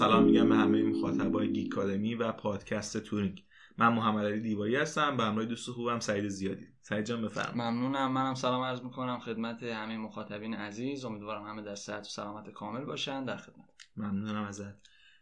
سلام 0.00 0.24
میگم 0.24 0.48
به 0.48 0.54
همه 0.54 0.82
مخاطبای 0.82 1.52
گیکادمی 1.52 2.14
و 2.14 2.32
پادکست 2.32 2.98
تورینگ. 2.98 3.44
من 3.78 3.92
محمد 3.92 4.24
علی 4.24 4.40
دیوایی 4.40 4.76
هستم 4.76 5.16
به 5.16 5.22
همراه 5.22 5.46
دوست 5.46 5.70
خوبم 5.70 6.00
سعید 6.00 6.28
زیادی. 6.28 6.66
سعید 6.82 7.04
جان 7.04 7.22
بفرما 7.22 7.52
ممنونم. 7.54 8.12
منم 8.12 8.34
سلام 8.34 8.62
عرض 8.62 8.82
می‌کنم 8.82 9.18
خدمت 9.18 9.62
همه 9.62 9.96
مخاطبین 9.98 10.54
عزیز. 10.54 11.04
امیدوارم 11.04 11.46
همه 11.46 11.62
در 11.62 11.74
صحت 11.74 12.00
و 12.00 12.08
سلامت 12.08 12.50
کامل 12.50 12.84
باشن 12.84 13.24
در 13.24 13.36
خدمت. 13.36 13.68
ممنونم 13.96 14.42
ازت. 14.42 14.74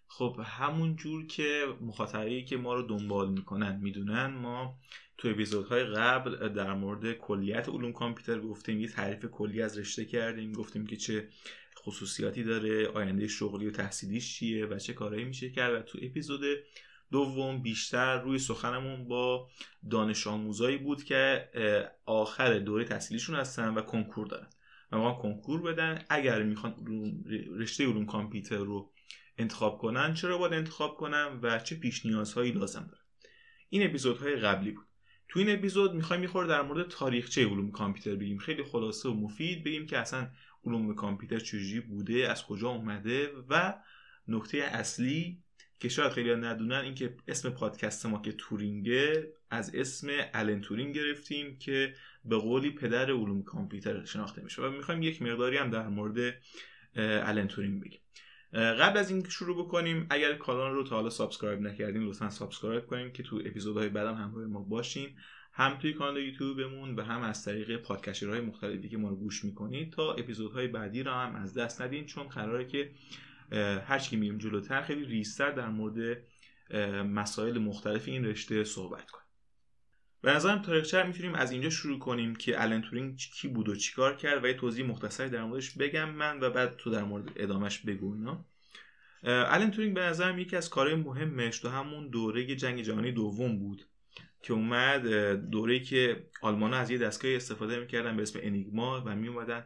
خب 0.06 0.40
همون 0.44 0.96
جور 0.96 1.26
که 1.26 1.66
مخاطبی 1.80 2.44
که 2.44 2.56
ما 2.56 2.74
رو 2.74 2.82
دنبال 2.82 3.30
می‌کنن 3.30 3.80
می‌دونن 3.82 4.26
ما 4.26 4.78
تو 5.18 5.28
اپیزودهای 5.28 5.84
قبل 5.84 6.48
در 6.48 6.74
مورد 6.74 7.12
کلیت 7.12 7.68
علوم 7.68 7.92
کامپیوتر 7.92 8.40
گفتیم 8.40 8.80
یه 8.80 8.88
تعریف 8.88 9.24
کلی 9.24 9.62
از 9.62 9.78
رشته 9.78 10.04
کردیم 10.04 10.52
گفتیم 10.52 10.86
که 10.86 10.96
چه 10.96 11.28
خصوصیاتی 11.88 12.44
داره 12.44 12.88
آینده 12.88 13.28
شغلی 13.28 13.66
و 13.66 13.70
تحصیلیش 13.70 14.34
چیه 14.34 14.66
و 14.66 14.78
چه 14.78 14.92
کارهایی 14.92 15.24
میشه 15.24 15.50
کرد. 15.50 15.74
و 15.74 15.82
تو 15.82 15.98
اپیزود 16.02 16.40
دوم 17.12 17.62
بیشتر 17.62 18.20
روی 18.20 18.38
سخنمون 18.38 19.08
با 19.08 19.48
دانش 19.90 20.26
آموزایی 20.26 20.78
بود 20.78 21.04
که 21.04 21.48
آخر 22.04 22.58
دوره 22.58 22.84
تحصیلیشون 22.84 23.36
هستن 23.36 23.74
و 23.74 23.80
کنکور 23.80 24.26
دارن. 24.26 24.48
و 24.92 24.98
ما 24.98 25.14
کنکور 25.14 25.62
بدن. 25.62 26.04
اگر 26.08 26.42
می‌خوان 26.42 26.74
رشته 27.58 27.86
علوم 27.86 28.06
کامپیوتر 28.06 28.56
رو 28.56 28.92
انتخاب 29.38 29.78
کنن 29.78 30.14
چرا 30.14 30.38
باید 30.38 30.52
انتخاب 30.52 30.96
کنن 30.96 31.38
و 31.42 31.58
چه 31.58 31.76
پیش 31.76 32.06
نیازهایی 32.06 32.52
لازم 32.52 32.88
دارن 32.90 33.04
این 33.68 33.86
اپیزودهای 33.86 34.36
قبلی 34.36 34.70
بود. 34.70 34.84
تو 35.28 35.38
این 35.38 35.50
اپیزود 35.50 35.94
می‌خوایم 35.94 36.20
می‌خوره 36.20 36.48
در 36.48 36.62
مورد 36.62 36.88
تاریخچه 36.88 37.46
علوم 37.46 37.70
کامپیوتر 37.70 38.14
بگیم. 38.14 38.38
خیلی 38.38 38.62
خلاصه 38.62 39.08
و 39.08 39.14
مفید 39.14 39.64
بگیم 39.64 39.86
که 39.86 39.98
اصلا 39.98 40.30
علوم 40.64 40.94
کامپیوتر 40.94 41.38
چجوری 41.38 41.80
بوده 41.80 42.30
از 42.30 42.46
کجا 42.46 42.68
اومده 42.68 43.30
و 43.48 43.74
نکته 44.28 44.58
اصلی 44.58 45.42
که 45.80 45.88
شاید 45.88 46.12
خیلی 46.12 46.34
ندونن 46.34 46.76
این 46.76 46.94
که 46.94 47.16
اسم 47.28 47.50
پادکست 47.50 48.06
ما 48.06 48.22
که 48.22 48.32
تورینگه 48.32 49.32
از 49.50 49.74
اسم 49.74 50.08
الن 50.34 50.60
تورینگ 50.60 50.94
گرفتیم 50.94 51.58
که 51.58 51.94
به 52.24 52.36
قولی 52.36 52.70
پدر 52.70 53.10
علوم 53.10 53.42
کامپیوتر 53.42 54.04
شناخته 54.04 54.42
میشه 54.42 54.62
و 54.62 54.70
می‌خوایم 54.70 55.02
یک 55.02 55.22
مقداری 55.22 55.56
هم 55.56 55.70
در 55.70 55.88
مورد 55.88 56.34
الن 56.96 57.48
تورینگ 57.48 57.84
بگیم. 57.84 58.00
قبل 58.52 58.98
از 58.98 59.10
اینکه 59.10 59.30
شروع 59.30 59.64
بکنیم 59.64 60.06
اگر 60.10 60.34
کانال 60.34 60.72
رو 60.72 60.84
تا 60.84 60.96
حالا 60.96 61.10
subscribe 61.10 61.60
نکردین 61.60 62.02
لطفا 62.02 62.30
subscribe 62.30 62.86
کنیم 62.86 63.12
که 63.12 63.22
تو 63.22 63.42
اپیزودهای 63.44 63.88
بعدم 63.88 64.14
همراه 64.14 64.46
ما 64.46 64.62
باشین. 64.62 65.16
هم 65.58 65.78
توی 65.78 65.92
کانال 65.92 66.22
یوتیوبمون 66.22 66.96
و 66.96 67.02
هم 67.02 67.22
از 67.22 67.44
طریق 67.44 67.76
podcaster 67.76 68.29
های 68.29 68.40
مختلفی 68.40 68.88
که 68.88 68.96
ما 68.96 69.08
رو 69.08 69.16
گوش 69.16 69.44
می‌کنید 69.44 69.92
تا 69.92 70.12
اپیزودهای 70.12 70.68
بعدی 70.68 71.02
رو 71.02 71.12
هم 71.12 71.34
از 71.34 71.54
دست 71.54 71.82
ندین 71.82 72.06
چون 72.06 72.28
قراره 72.28 72.64
که 72.64 72.90
هرچی 73.86 74.16
میریم 74.16 74.38
جلوتر 74.38 74.82
خیلی 74.82 75.04
ریزتر 75.04 75.50
در 75.50 75.68
مورد 75.68 76.18
مسائل 77.04 77.58
مختلف 77.58 78.08
این 78.08 78.24
رشته 78.24 78.64
صحبت 78.64 79.10
کنیم. 79.10 79.26
به 80.22 80.32
نظرم 80.32 80.62
تاریخچه 80.62 81.02
می‌تونیم 81.02 81.34
از 81.34 81.52
اینجا 81.52 81.70
شروع 81.70 81.98
کنیم 81.98 82.36
که 82.36 82.62
الن 82.62 82.82
تورینگ 82.82 83.16
کی 83.16 83.48
بود 83.48 83.68
و 83.68 83.74
چیکار 83.74 84.16
کرد 84.16 84.44
و 84.44 84.46
یه 84.46 84.54
توضیح 84.54 84.86
مختصری 84.86 85.30
در 85.30 85.44
موردش 85.44 85.70
بگم 85.70 86.10
من 86.10 86.40
و 86.40 86.50
بعد 86.50 86.76
تو 86.76 86.90
در 86.90 87.04
مورد 87.04 87.32
ادامش 87.36 87.78
بگو 87.78 88.14
اینا. 88.14 88.44
الن 89.22 89.70
تورینگ 89.70 89.94
به 89.94 90.00
نظرم 90.00 90.38
یکی 90.38 90.56
از 90.56 90.70
کارهای 90.70 90.96
مهمش 90.96 91.58
تو 91.58 91.68
همون 91.68 92.08
دوره 92.08 92.56
جنگ 92.56 92.82
جهانی 92.82 93.12
دوم 93.12 93.58
بود. 93.58 93.84
که 94.48 94.54
اومد 94.54 95.06
دوره 95.50 95.80
که 95.80 96.26
آلمان 96.42 96.74
از 96.74 96.90
یه 96.90 96.98
دستگاهی 96.98 97.36
استفاده 97.36 97.80
می‌کردن 97.80 98.16
به 98.16 98.22
اسم 98.22 98.38
انیگما 98.42 99.02
و 99.06 99.16
میومدن 99.16 99.64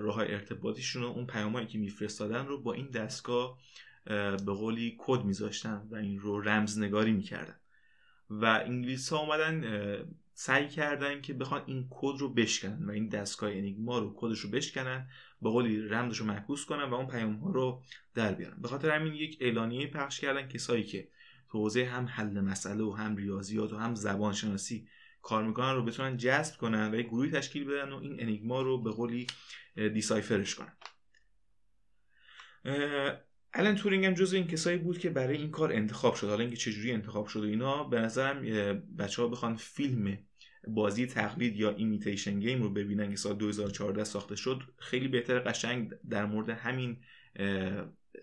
راه 0.00 0.18
ارتباطیشون 0.18 1.02
رو 1.02 1.08
اون 1.08 1.26
پیامایی 1.26 1.66
که 1.66 1.78
میفرستادن 1.78 2.46
رو 2.46 2.62
با 2.62 2.72
این 2.72 2.90
دستگاه 2.90 3.58
به 4.04 4.52
قولی 4.52 4.96
کد 4.98 5.24
میذاشتن 5.24 5.88
و 5.90 5.96
این 5.96 6.18
رو 6.18 6.40
رمزنگاری 6.40 7.12
می‌کردن. 7.12 7.56
و 8.30 8.44
انگلیس 8.44 9.08
ها 9.08 9.18
اومدن 9.18 9.64
سعی 10.32 10.68
کردن 10.68 11.20
که 11.20 11.34
بخوان 11.34 11.62
این 11.66 11.86
کد 11.90 12.20
رو 12.20 12.34
بشکنن 12.34 12.86
و 12.86 12.90
این 12.90 13.08
دستگاه 13.08 13.50
انیگما 13.50 13.98
رو 13.98 14.14
کدش 14.16 14.38
رو 14.38 14.50
بشکنن 14.50 15.08
به 15.42 15.50
قولی 15.50 15.88
رمزش 15.88 16.18
رو 16.18 16.26
محبوس 16.26 16.64
کنن 16.64 16.84
و 16.84 16.94
اون 16.94 17.06
پیام 17.06 17.36
ها 17.36 17.50
رو 17.50 17.82
در 18.14 18.32
بیارن. 18.32 18.56
به 18.62 18.68
خاطر 18.68 18.90
همین 18.90 19.14
یک 19.14 19.38
اعلانیه 19.40 19.86
پخش 19.86 20.20
کردن 20.20 20.48
کسایی 20.48 20.84
که 20.84 21.08
تو 21.54 21.84
هم 21.84 22.06
حل 22.06 22.40
مسئله 22.40 22.84
و 22.84 22.92
هم 22.92 23.16
ریاضیات 23.16 23.72
و 23.72 23.76
هم 23.76 23.94
زبان 23.94 24.32
شناسی 24.32 24.88
کار 25.22 25.44
می‌کنن 25.44 25.74
رو 25.74 25.84
بتونن 25.84 26.16
جذب 26.16 26.56
کنن 26.56 26.94
و 26.94 26.94
یک 26.94 27.06
گروهی 27.06 27.30
تشکیل 27.30 27.64
بدن 27.64 27.92
و 27.92 27.96
این 27.96 28.22
انیگما 28.22 28.62
رو 28.62 28.82
به 28.82 28.90
قولی 28.90 29.26
decipher 29.76 30.38
ش 30.38 30.54
کنن. 30.54 30.76
الن 33.52 33.74
تورینگ 33.74 34.04
هم 34.04 34.14
جز 34.14 34.32
این 34.32 34.46
کسایی 34.46 34.78
بود 34.78 34.98
که 34.98 35.10
برای 35.10 35.36
این 35.36 35.50
کار 35.50 35.72
انتخاب 35.72 36.14
شد. 36.14 36.28
حالا 36.28 36.40
اینکه 36.40 36.56
چجوری 36.56 36.92
انتخاب 36.92 37.26
شد 37.26 37.40
و 37.40 37.46
اینا 37.46 37.84
به 37.84 38.00
نظرم 38.00 38.42
بچه 38.98 39.22
ها 39.22 39.28
بخوان 39.28 39.56
فیلم 39.56 40.18
بازی 40.68 41.06
تقلید 41.06 41.56
یا 41.56 41.70
Imitation 41.70 42.40
Game 42.40 42.62
رو 42.62 42.70
ببینن 42.70 43.10
که 43.10 43.16
سال 43.16 43.34
2014 43.34 44.04
ساخته 44.04 44.36
شد 44.36 44.62
خیلی 44.78 45.08
بهتر 45.08 45.38
قشنگ 45.38 45.92
در 46.10 46.26
مورد 46.26 46.50
همین 46.50 46.96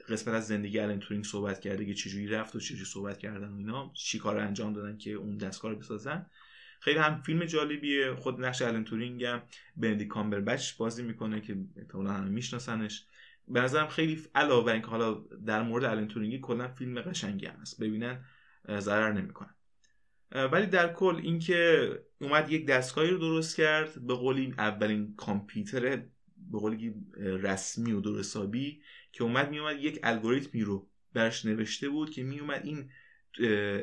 قسمت 0.10 0.34
از 0.34 0.48
زندگی 0.48 0.80
الن 0.80 1.00
تورینگ 1.00 1.26
صحبت 1.26 1.60
کرده 1.60 1.86
که 1.86 1.94
چجوری 1.94 2.28
رفت 2.28 2.56
و 2.56 2.60
چجوری 2.60 2.86
صحبت 2.86 3.18
کردن 3.18 3.50
و 3.50 3.58
اینا 3.58 3.92
چی 3.94 4.20
کار 4.20 4.38
انجام 4.38 4.74
دادن 4.74 4.98
که 4.98 5.12
اون 5.12 5.38
دستگاه 5.38 5.72
رو 5.72 5.78
بسازن. 5.78 6.26
خیلی 6.80 7.00
هم 7.00 7.22
فیلم 7.22 7.46
جالبیه. 7.46 8.16
خود 8.16 8.46
نقش 8.46 8.62
الان 8.62 8.84
تورینگ 8.84 9.24
هم 9.24 9.42
بندی 9.78 10.06
کامبربچ 10.06 10.78
بازی 10.78 11.04
می‌کنه 11.04 11.42
که 11.42 11.58
احتمالاً 11.78 12.12
همه 12.12 12.30
میشناسنش. 12.30 13.06
به 13.48 13.62
نظرم 13.62 13.88
خیلی 13.88 14.22
علاوه 14.36 14.66
بر 14.66 14.74
اینکه 14.74 14.88
حالا 14.88 15.14
در 15.46 15.62
مورد 15.64 15.84
الان 15.84 16.08
تورینگی 16.08 16.40
کلا 16.40 16.68
فیلم 16.68 17.02
قشنگی 17.02 17.46
هم 17.46 17.56
هست. 17.62 17.82
ببینن 17.82 18.26
ضرر 18.80 19.12
نمی‌کنن. 19.12 19.56
ولی 20.52 20.66
در 20.66 20.94
کل 20.94 21.20
اینکه 21.24 21.90
اومد 22.22 22.52
یک 22.52 22.68
دستگاهی 22.68 23.10
رو 23.10 23.18
درست 23.18 23.58
کرد 23.58 24.08
به 24.08 24.14
قولی 24.14 24.54
اولین 24.58 25.16
کامپیوتر 25.16 25.96
به 26.52 26.60
قولی 26.60 26.94
رسمی 27.18 27.92
و 27.92 28.02
درستابی 28.02 28.82
که 29.12 29.24
اومد 29.24 29.50
میومد 29.50 29.80
یک 29.80 30.00
الگوریتمی 30.04 30.62
رو 30.62 30.90
برش 31.14 31.46
نوشته 31.46 31.90
بود 31.90 32.10
که 32.10 32.24
میومد 32.24 32.62
این 32.66 32.90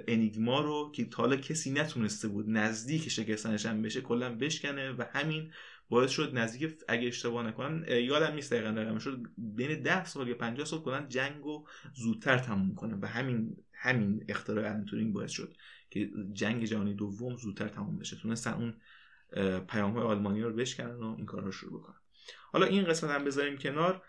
انیگما 0.09 0.61
رو 0.61 0.93
که 0.95 1.05
تا 1.05 1.23
حالا 1.23 1.37
کسی 1.37 1.71
نتونسته 1.71 2.29
بود 2.29 2.45
نزدیک 2.49 3.09
شکستنش 3.09 3.67
هم 3.67 3.83
بشه 3.83 4.01
کلا 4.01 4.37
بشکنه 4.37 4.93
و 4.93 5.05
همین 5.13 5.53
باعث 5.89 6.11
شد 6.11 6.39
نزدیک 6.39 6.75
اگه 6.89 7.09
اشتباه 7.09 7.47
نکنم 7.47 7.85
یادم 7.89 8.35
نیست 8.35 8.53
دقیقا 8.53 8.69
رقم 8.69 8.99
شد 8.99 9.23
بین 9.39 9.83
10 9.83 10.05
سال 10.05 10.29
یا 10.29 10.35
50 10.35 10.67
سال 10.67 10.81
کلا 10.81 11.07
جنگ 11.07 11.43
رو 11.43 11.69
زودتر 11.95 12.39
تموم 12.39 12.75
کنه 12.75 12.99
و 13.03 13.07
همین 13.07 13.57
همین 13.73 14.25
اختراع 14.29 14.71
الان 14.71 15.13
باعث 15.13 15.31
شد 15.31 15.57
که 15.91 16.11
جنگ 16.33 16.65
جهانی 16.65 16.95
دوم 16.95 17.37
زودتر 17.37 17.69
تموم 17.69 17.99
بشه. 17.99 18.17
تونستن 18.17 18.53
اون 18.53 18.75
پیام 19.61 19.93
های 19.93 20.03
آلمانی 20.03 20.43
رو 20.43 20.53
بشکنن 20.53 20.95
و 20.95 21.15
این 21.17 21.27
کارها 21.27 21.47
رو 21.47 21.53
شروع 21.53 21.81
بکنن. 21.81 21.97
حالا 22.53 22.67
این 22.67 22.85
قسمت 22.85 23.11
هم 23.11 23.25
بذاریم 23.25 23.57
کنار. 23.57 24.03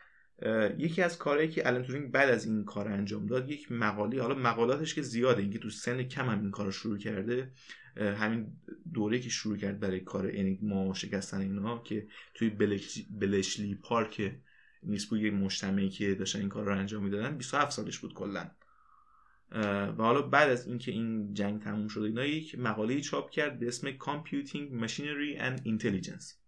یکی 0.78 1.02
از 1.02 1.18
کارهایی 1.18 1.50
که 1.50 1.68
الان 1.68 1.84
تورینگ 1.84 2.12
بعد 2.12 2.30
از 2.30 2.46
این 2.46 2.66
کار 2.66 2.88
انجام 2.88 3.26
داد 3.26 3.52
یک 3.52 3.72
مقاله 3.72 4.22
حالا 4.22 4.36
مقالاتش 4.36 4.94
که 4.94 5.02
زیاده 5.02 5.42
اینکه 5.42 5.60
تو 5.60 5.70
سن 5.70 6.04
کم 6.04 6.30
هم 6.30 6.42
این 6.42 6.52
کار 6.52 6.66
رو 6.66 6.72
شروع 6.72 6.98
کرده 6.98 7.52
همین 7.96 8.48
دوره 8.94 9.20
که 9.20 9.30
شروع 9.30 9.58
کرد 9.58 9.80
برای 9.80 10.00
کار 10.00 10.32
انیگما 10.34 10.94
شکستن 10.94 11.42
اینا 11.42 11.84
که 11.84 12.08
توی 12.34 12.50
بلشلی 13.20 13.76
پارک 13.76 14.36
نیست 14.84 15.10
بود 15.10 15.22
یه 15.22 15.32
مجتمعی 15.32 15.90
که 15.90 16.16
داشتن 16.16 16.40
این 16.40 16.50
کار 16.50 16.66
رو 16.66 16.78
انجام 16.78 17.04
می‌دادن 17.04 17.38
27 17.38 17.72
سالش 17.72 18.00
بود 18.00 18.14
کلا. 18.14 18.52
و 19.52 19.96
حالا 19.98 20.22
بعد 20.22 20.50
از 20.50 20.68
اینکه 20.68 20.92
این 20.92 21.34
جنگ 21.34 21.62
تموم 21.62 21.88
شد 21.88 22.02
اینا 22.02 22.26
یک 22.26 22.60
مقاله 22.60 23.02
چاپ 23.02 23.32
کرد 23.32 23.60
به 23.60 23.68
اسم 23.68 23.92
Computing 23.92 24.84
Machinery 24.84 25.40
and 25.40 25.68
Intelligence. 25.68 26.39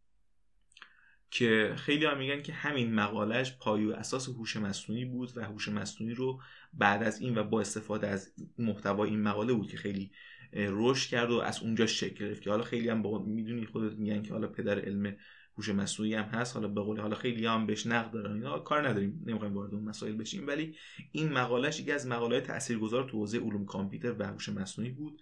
که 1.31 1.73
خیلی 1.77 2.05
هم 2.05 2.17
میگن 2.17 2.41
که 2.41 2.53
همین 2.53 2.93
مقالش 2.93 3.57
پایو 3.57 3.91
اساس 3.91 4.29
هوش 4.29 4.57
مصنوعی 4.57 5.05
بود 5.05 5.37
و 5.37 5.43
هوش 5.43 5.67
مصنوعی 5.67 6.13
رو 6.13 6.41
بعد 6.73 7.03
از 7.03 7.21
این 7.21 7.37
و 7.37 7.43
با 7.43 7.61
استفاده 7.61 8.07
از 8.07 8.33
محتوای 8.57 9.09
این 9.09 9.21
مقاله 9.21 9.53
بود 9.53 9.69
که 9.71 9.77
خیلی 9.77 10.11
رشد 10.53 11.09
کرد 11.09 11.31
و 11.31 11.39
از 11.39 11.61
اونجا 11.63 11.85
شکل 11.85 12.25
گرفت 12.25 12.41
که 12.41 12.49
حالا 12.49 12.63
خیلی 12.63 12.89
هم 12.89 13.01
با 13.01 13.19
می‌دونی 13.19 13.65
خودت 13.65 13.97
میگن 13.97 14.21
که 14.21 14.33
حالا 14.33 14.47
پدر 14.47 14.79
علم 14.79 15.15
هوش 15.57 15.69
مصنوعی 15.69 16.13
هم 16.13 16.23
هست 16.23 16.55
حالا 16.55 16.67
به 16.67 16.81
قول 16.81 16.99
حالا 16.99 17.15
خیلی 17.15 17.45
هم 17.45 17.65
بهش 17.65 17.87
نقد 17.87 18.11
دارن 18.11 18.33
اینا 18.33 18.59
کار 18.59 18.87
نداریم 18.87 19.23
نمی‌خوایم 19.25 19.53
وارد 19.53 19.73
اون 19.73 19.83
مسائل 19.83 20.13
بشیم 20.13 20.47
ولی 20.47 20.75
این 21.11 21.33
مقالش 21.33 21.79
یکی 21.79 21.91
از 21.91 22.07
مقالات 22.07 22.43
تاثیرگذار 22.43 23.09
تو 23.09 23.17
حوزه 23.17 23.39
علوم 23.39 23.65
کامپیوتر 23.65 24.15
و 24.19 24.27
هوش 24.27 24.49
مصنوعی 24.49 24.91
بود 24.91 25.21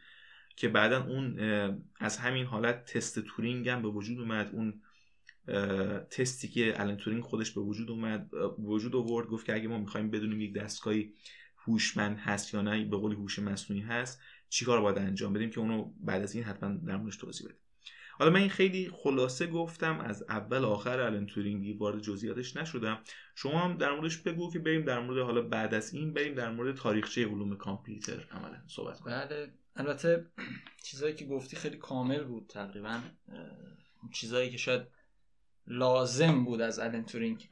که 0.55 0.69
بعدا 0.69 1.03
اون 1.03 1.39
از 1.99 2.17
همین 2.17 2.45
حالت 2.45 2.85
تست 2.85 3.19
تورینگ 3.19 3.69
هم 3.69 3.81
به 3.81 3.87
وجود 3.87 4.19
اومد 4.19 4.49
اون 4.53 4.81
تستی 6.09 6.47
که 6.47 6.81
الان 6.81 6.97
تورینگ 6.97 7.23
خودش 7.23 7.51
به 7.51 7.61
وجود 7.61 7.91
اومد 7.91 8.29
وجود 8.59 8.95
آورد 8.95 9.27
گفت 9.27 9.45
که 9.45 9.53
اگه 9.53 9.67
ما 9.67 9.77
می‌خوایم 9.77 10.11
بدونیم 10.11 10.41
یک 10.41 10.53
دستگاهی 10.53 11.13
هوشمند 11.57 12.17
هست 12.17 12.53
یا 12.53 12.61
نه 12.61 12.85
به 12.85 12.97
قول 12.97 13.13
هوش 13.13 13.39
مصنوعی 13.39 13.83
هست 13.83 14.21
چیکار 14.49 14.81
باید 14.81 14.97
انجام 14.97 15.33
بدیم 15.33 15.49
که 15.49 15.59
اونو 15.59 15.93
بعد 15.99 16.21
از 16.21 16.35
این 16.35 16.43
حتما 16.43 16.69
در 16.87 16.97
موردش 16.97 17.17
توضیح 17.17 17.47
بدیم 17.47 17.59
حالا 18.19 18.31
من 18.31 18.39
این 18.39 18.49
خیلی 18.49 18.91
خلاصه 18.93 19.47
گفتم 19.47 19.99
از 19.99 20.23
اول 20.29 20.65
آخر 20.65 20.99
الان 20.99 21.25
تورینگی 21.25 21.73
وارد 21.73 22.01
جزئیاتش 22.01 22.57
نشدم. 22.57 22.99
شما 23.35 23.59
هم 23.59 23.77
در 23.77 23.91
موردش 23.91 24.17
بگو 24.17 24.51
که 24.51 24.59
بریم 24.59 24.85
در 24.85 24.99
مورد 24.99 25.25
حالا 25.25 25.41
بعد 25.41 25.73
از 25.73 25.93
این 25.93 26.13
بریم 26.13 26.35
در 26.35 26.51
مورد 26.51 26.75
تاریخچه 26.75 27.25
علوم 27.25 27.57
کامپیوتر 27.57 28.27
عملا 28.31 28.61
صحبت 28.67 28.99
کنیم. 28.99 29.17
بله 29.17 29.53
البته 29.75 30.25
چیزایی 30.85 31.15
که 31.15 31.25
گفتی 31.25 31.57
خیلی 31.57 31.77
کامل 31.77 32.23
بود 32.23 32.47
تقریبا. 32.49 32.99
چیزایی 34.13 34.49
که 34.49 34.57
شاید 34.57 34.81
لازم 35.69 36.45
بود 36.45 36.61
از 36.61 36.79
الن 36.79 37.05
تورینگ 37.05 37.49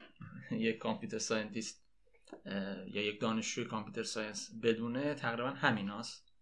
یک 0.50 0.78
computer 0.78 1.18
scientist 1.18 1.84
یا 2.86 3.02
یک 3.02 3.20
دانشجوی 3.20 3.64
computer 3.64 4.02
science 4.02 4.50
بدونه 4.62 5.14
تقریبا 5.14 5.50
همیناست. 5.50 6.32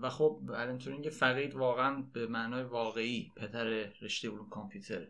و 0.00 0.10
خب 0.10 0.40
الن 0.48 0.78
تورینگ 0.78 1.08
فقید 1.08 1.54
واقعا 1.54 2.02
به 2.02 2.26
معنای 2.26 2.62
واقعی 2.62 3.32
پدر 3.36 3.64
رشته 4.02 4.30
علوم 4.30 4.48
کامپیوتر 4.48 5.06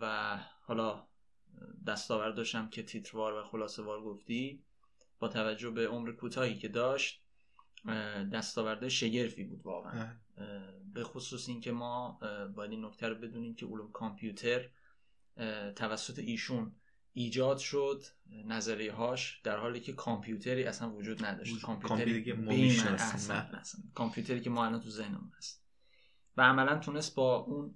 و 0.00 0.36
حالا 0.62 1.06
دستاورداشم 1.86 2.68
که 2.68 2.82
تیتروار 2.82 3.34
و 3.34 3.44
خلاصه 3.44 3.82
وار 3.82 4.02
گفتی. 4.02 4.62
با 5.18 5.28
توجه 5.28 5.70
به 5.70 5.88
عمر 5.88 6.12
کوتاهی 6.12 6.58
که 6.58 6.68
داشت 6.68 7.22
دستاورده 8.32 8.88
شگرفی 8.88 9.44
بود 9.44 9.60
واقعا. 9.62 10.14
به 10.96 11.04
خصوص 11.04 11.48
اینکه 11.48 11.72
ما 11.72 12.18
باید 12.54 12.70
این 12.70 12.84
نکته 12.84 13.08
رو 13.08 13.14
بدونیم 13.14 13.54
که 13.54 13.66
علوم 13.66 13.92
کامپیوتر 13.92 14.68
توسط 15.76 16.18
ایشون 16.18 16.72
ایجاد 17.12 17.58
شد 17.58 18.04
نظریه 18.30 18.92
هاش 18.92 19.40
در 19.44 19.56
حالی 19.56 19.80
که 19.80 19.92
کامپیوتری 19.92 20.64
اصلا 20.64 20.90
وجود 20.90 21.24
نداشت. 21.24 21.60
کامپیوتری 21.60 22.24
که 22.24 22.34
ما 22.34 22.52
کامپیوتری 23.94 24.40
که 24.40 24.50
ما 24.50 24.66
الان 24.66 24.80
تو 24.80 24.90
ذهنمون 24.90 25.32
هست. 25.36 25.62
و 26.36 26.42
عملا 26.42 26.78
تونست 26.78 27.14
با 27.14 27.36
اون 27.36 27.74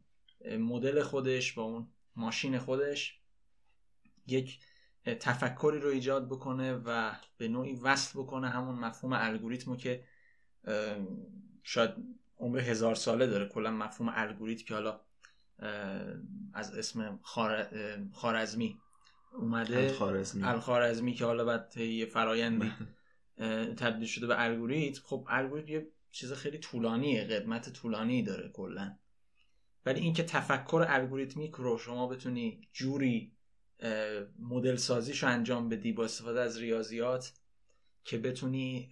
مدل 0.58 1.02
خودش 1.02 1.52
با 1.52 1.62
اون 1.62 1.88
ماشین 2.16 2.58
خودش 2.58 3.20
یک 4.26 4.58
تفکری 5.04 5.78
رو 5.78 5.88
ایجاد 5.88 6.26
بکنه 6.28 6.74
و 6.74 7.12
به 7.36 7.48
نوعی 7.48 7.74
وصل 7.74 8.18
بکنه 8.22 8.48
همون 8.48 8.74
مفهوم 8.74 9.12
الگوریتمو 9.12 9.76
که 9.76 10.04
شاید 11.62 11.94
عمر 12.40 12.58
هزار 12.58 12.94
ساله 12.94 13.26
داره. 13.26 13.48
کلا 13.48 13.70
مفهوم 13.70 14.12
الگوریتم 14.16 14.64
که 14.64 14.74
حالا 14.74 15.00
از 16.52 16.74
اسم 16.74 17.20
خارزمی 18.12 18.80
اومده. 19.32 19.78
الخارزمی 19.78 20.44
الخارزمی 20.44 21.14
که 21.14 21.24
حالا 21.24 21.44
بعد 21.44 21.76
یه 21.76 22.06
فرایندی 22.06 22.72
تبدیل 23.82 24.06
شده 24.08 24.26
به 24.26 24.42
الگوریتم. 24.44 25.02
خب 25.04 25.26
الگوریتم 25.28 25.68
یه 25.68 25.86
چیز 26.10 26.32
خیلی 26.32 26.58
طولانیه 26.58 27.24
قدمت 27.24 27.72
طولانی 27.72 28.22
داره 28.22 28.48
کلا. 28.48 28.96
ولی 29.86 30.00
اینکه 30.00 30.22
تفکر 30.22 30.84
الگوریتمیک 30.88 31.52
رو 31.52 31.78
شما 31.78 32.06
بتونی 32.06 32.68
جوری 32.72 33.32
مدل 34.38 34.76
سازیشو 34.76 35.26
انجام 35.26 35.68
بدی 35.68 35.92
با 35.92 36.04
استفاده 36.04 36.40
از 36.40 36.58
ریاضیات 36.58 37.32
که 38.04 38.18
بتونی 38.18 38.90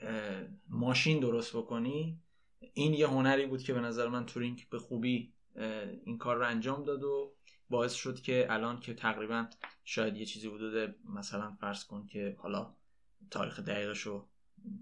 ماشین 0.68 1.20
درست 1.20 1.56
بکنی 1.56 2.20
این 2.60 2.94
یه 2.94 3.08
هنری 3.08 3.46
بود 3.46 3.62
که 3.62 3.74
به 3.74 3.80
نظر 3.80 4.08
من 4.08 4.26
تورینگ 4.26 4.66
به 4.70 4.78
خوبی 4.78 5.32
این 6.04 6.18
کار 6.18 6.36
رو 6.36 6.46
انجام 6.46 6.84
داد 6.84 7.02
و 7.02 7.34
باعث 7.70 7.94
شد 7.94 8.20
که 8.20 8.46
الان 8.50 8.80
که 8.80 8.94
تقریبا 8.94 9.46
شاید 9.84 10.16
یه 10.16 10.26
چیزی 10.26 10.48
حدود 10.48 10.96
مثلا 11.04 11.56
فرض 11.60 11.84
کن 11.84 12.06
که 12.06 12.36
حالا 12.38 12.74
تاریخ 13.30 13.60
دقیقش 13.60 14.00
رو 14.00 14.28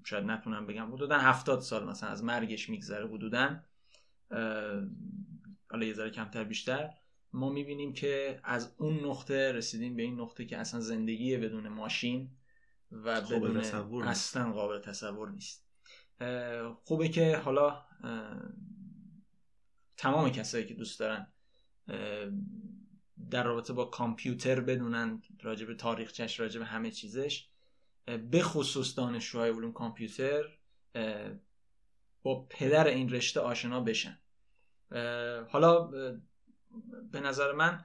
شاید 0.04 0.24
نتونم 0.24 0.66
بگم 0.66 0.92
حدودا 0.92 1.18
هفتاد 1.18 1.60
سال 1.60 1.88
مثلا 1.88 2.08
از 2.08 2.24
مرگش 2.24 2.68
میگذره 2.68 3.08
حدودا. 3.08 3.60
حالا 5.70 5.86
یه 5.86 5.92
ذره 5.92 6.10
کمتر 6.10 6.44
بیشتر. 6.44 6.90
ما 7.32 7.50
می‌بینیم 7.50 7.92
که 7.92 8.40
از 8.44 8.74
اون 8.78 9.04
نقطه 9.04 9.52
رسیدیم 9.52 9.96
به 9.96 10.02
این 10.02 10.20
نقطه 10.20 10.44
که 10.44 10.58
اصلا 10.58 10.80
زندگی 10.80 11.36
بدون 11.36 11.68
ماشین 11.68 12.30
و 12.92 13.20
بدون 13.20 13.56
اصلا 14.08 14.52
قابل 14.52 14.78
تصور 14.78 15.30
نیست. 15.30 15.65
خوبه 16.84 17.08
که 17.08 17.36
حالا 17.36 17.84
تمام 19.96 20.30
کسایی 20.30 20.66
که 20.66 20.74
دوست 20.74 21.00
دارن 21.00 21.26
در 23.30 23.42
رابطه 23.42 23.72
با 23.72 23.84
کامپیوتر 23.84 24.60
بدونن 24.60 25.22
راجع 25.42 25.66
به 25.66 25.74
تاریخچش 25.74 26.40
راجع 26.40 26.58
به 26.58 26.66
همه 26.66 26.90
چیزش. 26.90 27.48
به 28.30 28.42
خصوص 28.42 28.96
دانشجوهای 28.96 29.50
علوم 29.50 29.72
کامپیوتر 29.72 30.44
با 32.22 32.46
پدر 32.50 32.86
این 32.86 33.10
رشته 33.10 33.40
آشنا 33.40 33.80
بشن. 33.80 34.18
حالا 35.48 35.84
به 37.12 37.20
نظر 37.20 37.52
من 37.52 37.84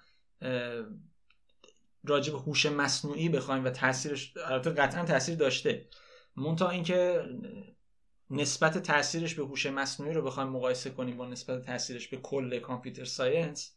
راجع 2.03 2.33
به 2.33 2.39
هوش 2.39 2.65
مصنوعی 2.65 3.29
بخوایم 3.29 3.65
و 3.65 3.69
تاثیرش 3.69 4.33
البته 4.37 4.69
قطعا 4.69 5.05
تاثیر 5.05 5.35
داشته. 5.35 5.87
منتها 6.35 6.69
اینکه 6.69 7.25
نسبت 8.31 8.77
تاثیرش 8.77 9.35
به 9.35 9.43
هوش 9.43 9.65
مصنوعی 9.65 10.13
رو 10.13 10.21
بخوایم 10.21 10.49
مقایسه 10.49 10.89
کنیم 10.89 11.17
با 11.17 11.27
نسبت 11.27 11.65
تاثیرش 11.65 12.07
به 12.07 12.17
کل 12.17 12.59
computer 12.59 13.05
science 13.05 13.75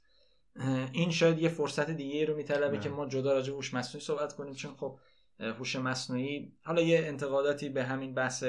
این 0.92 1.10
شاید 1.10 1.38
یه 1.38 1.48
فرصت 1.48 1.90
دیگه 1.90 2.24
رو 2.24 2.36
میطلبه 2.36 2.78
که 2.78 2.88
ما 2.88 3.06
جدا 3.06 3.32
راجع 3.32 3.52
هوش 3.52 3.74
مصنوعی 3.74 4.06
صحبت 4.06 4.32
کنیم 4.32 4.54
چون 4.54 4.74
خب 4.74 4.98
هوش 5.40 5.76
مصنوعی 5.76 6.52
حالا 6.62 6.82
یه 6.82 6.98
انتقاداتی 6.98 7.68
به 7.68 7.84
همین 7.84 8.14
بحث 8.14 8.44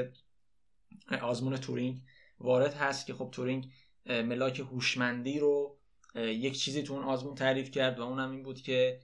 آزمون 1.22 1.57
تورینگ 1.57 2.02
وارد 2.40 2.74
هست 2.74 3.06
که 3.06 3.13
خب 3.13 3.30
تورینگ 3.31 3.72
ملاک 4.06 4.60
هوشمندی 4.60 5.40
رو 5.40 5.78
یک 6.16 6.60
چیزی 6.60 6.84
تو 6.84 6.94
اون 6.94 7.04
آزمون 7.04 7.36
تعریف 7.36 7.72
کرد 7.72 8.00
و 8.00 8.04
اونم 8.04 8.31
این 8.31 8.44
بود 8.44 8.62
که 8.62 9.00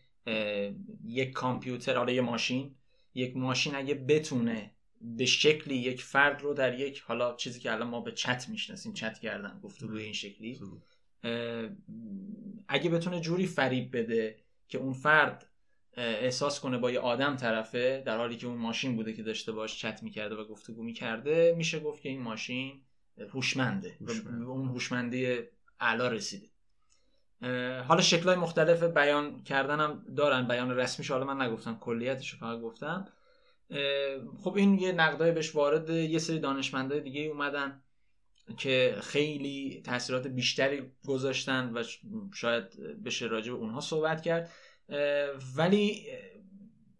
یک 1.03 1.31
کامپیوتر 1.31 1.97
حالا 1.97 2.11
یه 2.11 2.21
ماشین 2.21 2.75
یک 3.13 3.37
ماشین 3.37 3.75
اگه 3.75 3.93
بتونه 3.93 4.71
به 5.03 5.25
شکلی 5.25 5.75
یک 5.75 6.03
فرد 6.03 6.41
رو 6.41 6.53
در 6.53 6.79
یک 6.79 7.01
حالا 7.01 7.35
چیزی 7.35 7.59
که 7.59 7.71
الان 7.71 7.87
ما 7.87 8.01
به 8.01 8.11
چت 8.11 8.49
می‌شناسیم 8.49 8.93
چت 8.93 9.19
کردن 9.19 9.59
گفتگوی 9.63 10.03
این 10.03 10.13
شکلی. 10.13 10.59
اگه 12.67 12.89
بتونه 12.89 13.21
جوری 13.21 13.45
فریب 13.47 13.97
بده 13.97 14.39
که 14.67 14.77
اون 14.77 14.93
فرد 14.93 15.47
احساس 15.97 16.59
کنه 16.59 16.77
با 16.77 16.91
یه 16.91 16.99
آدم 16.99 17.35
طرفه 17.35 18.03
در 18.05 18.17
حالی 18.17 18.37
که 18.37 18.47
اون 18.47 18.57
ماشین 18.57 18.95
بوده 18.95 19.13
که 19.13 19.23
داشته 19.23 19.51
باش 19.51 19.79
چت 19.79 20.03
می‌کرده 20.03 20.35
و 20.35 20.45
گفتگو 20.45 20.83
می‌کرده 20.83 21.53
میشه 21.57 21.79
گفت 21.79 22.01
که 22.01 22.09
این 22.09 22.21
ماشین 22.21 22.81
هوشمنده. 23.29 23.97
به 23.99 24.45
اون 24.45 24.67
هوشمندی 24.67 25.39
اعلا 25.79 26.07
رسیده. 26.07 26.47
حالا 27.81 28.01
شکلهای 28.01 28.37
مختلف 28.37 28.83
بیان 28.83 29.43
کردنم 29.43 30.05
دارن. 30.17 30.47
بیان 30.47 30.71
رسمیش 30.71 31.11
حالا 31.11 31.25
من 31.25 31.41
نگفتم 31.41 31.77
کلیتش 31.81 32.35
فقط 32.35 32.59
گفتم. 32.59 33.07
خب 34.43 34.55
این 34.55 34.79
یه 34.79 34.91
نقدای 34.91 35.31
بهش 35.31 35.55
وارد 35.55 35.89
یه 35.89 36.19
سری 36.19 36.39
دانشمندای 36.39 37.01
دیگه 37.01 37.21
اومدن 37.21 37.81
که 38.57 38.95
خیلی 39.01 39.81
تاثیرات 39.85 40.27
بیشتری 40.27 40.91
گذاشتن 41.07 41.71
و 41.73 41.83
شاید 42.33 42.63
بشه 43.03 43.25
راجع 43.25 43.51
به 43.51 43.57
اونها 43.57 43.79
صحبت 43.79 44.21
کرد. 44.21 44.49
ولی 45.55 46.07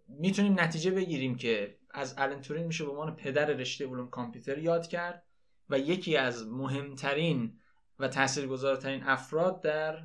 می‌تونیم 0.08 0.60
نتیجه 0.60 0.92
بگیریم 0.92 1.36
که 1.36 1.78
از 1.94 2.16
الن 2.18 2.42
تورین 2.42 2.66
میشه 2.66 2.84
به 2.84 2.92
عنوان 2.92 3.16
پدر 3.16 3.46
رشته 3.46 3.88
علوم 3.88 4.10
کامپیوتر 4.10 4.58
یاد 4.58 4.88
کرد 4.88 5.24
و 5.70 5.80
یکی 5.80 6.18
از 6.18 6.48
مهمترین 6.48 7.60
و 8.00 8.08
تاثیرگذارترین 8.08 9.04
افراد 9.04 9.62
در 9.62 9.98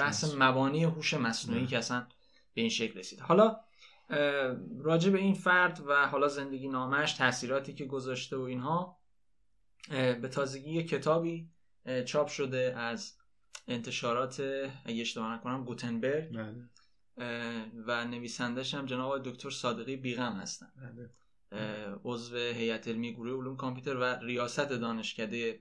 بحث 0.00 0.34
مبانی 0.38 0.84
هوش 0.84 1.14
مصنوعی 1.14 1.66
که 1.66 1.78
اصلا 1.78 2.06
به 2.54 2.60
این 2.60 2.70
شکل 2.70 2.98
رسید. 2.98 3.20
حالا 3.20 3.60
راجع 4.78 5.10
به 5.10 5.18
این 5.18 5.34
فرد 5.34 5.82
و 5.86 6.06
حالا 6.06 6.28
زندگی 6.28 6.68
نامش 6.68 7.12
تاثیراتی 7.12 7.74
که 7.74 7.84
گذاشته 7.84 8.36
و 8.36 8.40
اینها 8.40 8.98
به 9.88 10.28
تازگی 10.32 10.82
کتابی 10.82 11.50
چاپ 12.04 12.28
شده 12.28 12.74
از 12.76 13.18
انتشارات 13.68 14.40
اگه 14.84 15.00
اشتباه 15.00 15.34
نکنم 15.34 15.64
گوتنبرگ. 15.64 16.36
بله. 16.36 16.70
و 17.86 18.04
نویسندش 18.04 18.74
هم 18.74 18.86
جناب 18.86 19.22
دکتر 19.30 19.50
صادقی 19.50 19.96
بیغم 19.96 20.32
هستن. 20.32 20.72
بله. 20.76 21.10
عضو 22.04 22.36
هیئت 22.36 22.88
علمی 22.88 23.14
گروه 23.14 23.32
علوم 23.32 23.56
کامپیوتر 23.56 23.96
و 23.96 24.04
ریاست 24.04 24.68
دانشکده 24.68 25.60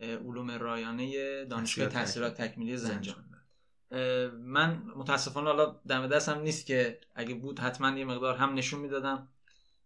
علوم 0.00 0.50
رایانه 0.50 1.44
دانشگاه 1.44 1.88
تحصیلات 1.88 2.40
تکمیلی 2.40 2.76
زنجان. 2.76 3.31
من 4.32 4.82
متاسفانه 4.96 5.46
حالا 5.46 5.80
دم 5.88 6.06
دستم 6.06 6.40
نیست 6.40 6.66
که 6.66 7.00
اگه 7.14 7.34
بود 7.34 7.58
حتما 7.58 7.98
یه 7.98 8.04
مقدار 8.04 8.36
هم 8.36 8.54
نشون 8.54 8.80
می‌دادم 8.80 9.28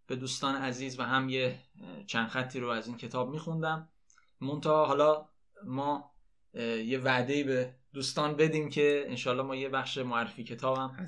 به 0.07 0.17
دوستان 0.17 0.55
عزیز 0.57 1.01
و 1.01 1.03
هم 1.03 1.29
یه 1.29 1.59
چند 2.07 2.29
خطی 2.29 2.61
رو 2.61 2.69
از 2.69 2.87
این 2.87 2.97
کتاب 2.97 3.31
میخوندم. 3.31 3.89
مونتا 4.41 4.87
حالا 4.87 5.29
ما 5.65 6.11
یه 6.85 6.99
وعده 6.99 7.45
به 7.45 7.75
دوستان 7.93 8.37
بدیم 8.37 8.71
که 8.71 9.05
انشالله 9.09 9.43
ما 9.43 9.57
یه 9.57 9.69
بخش 9.69 9.99
معرفی 9.99 10.45
کتاب 10.45 10.79
هم 10.79 11.07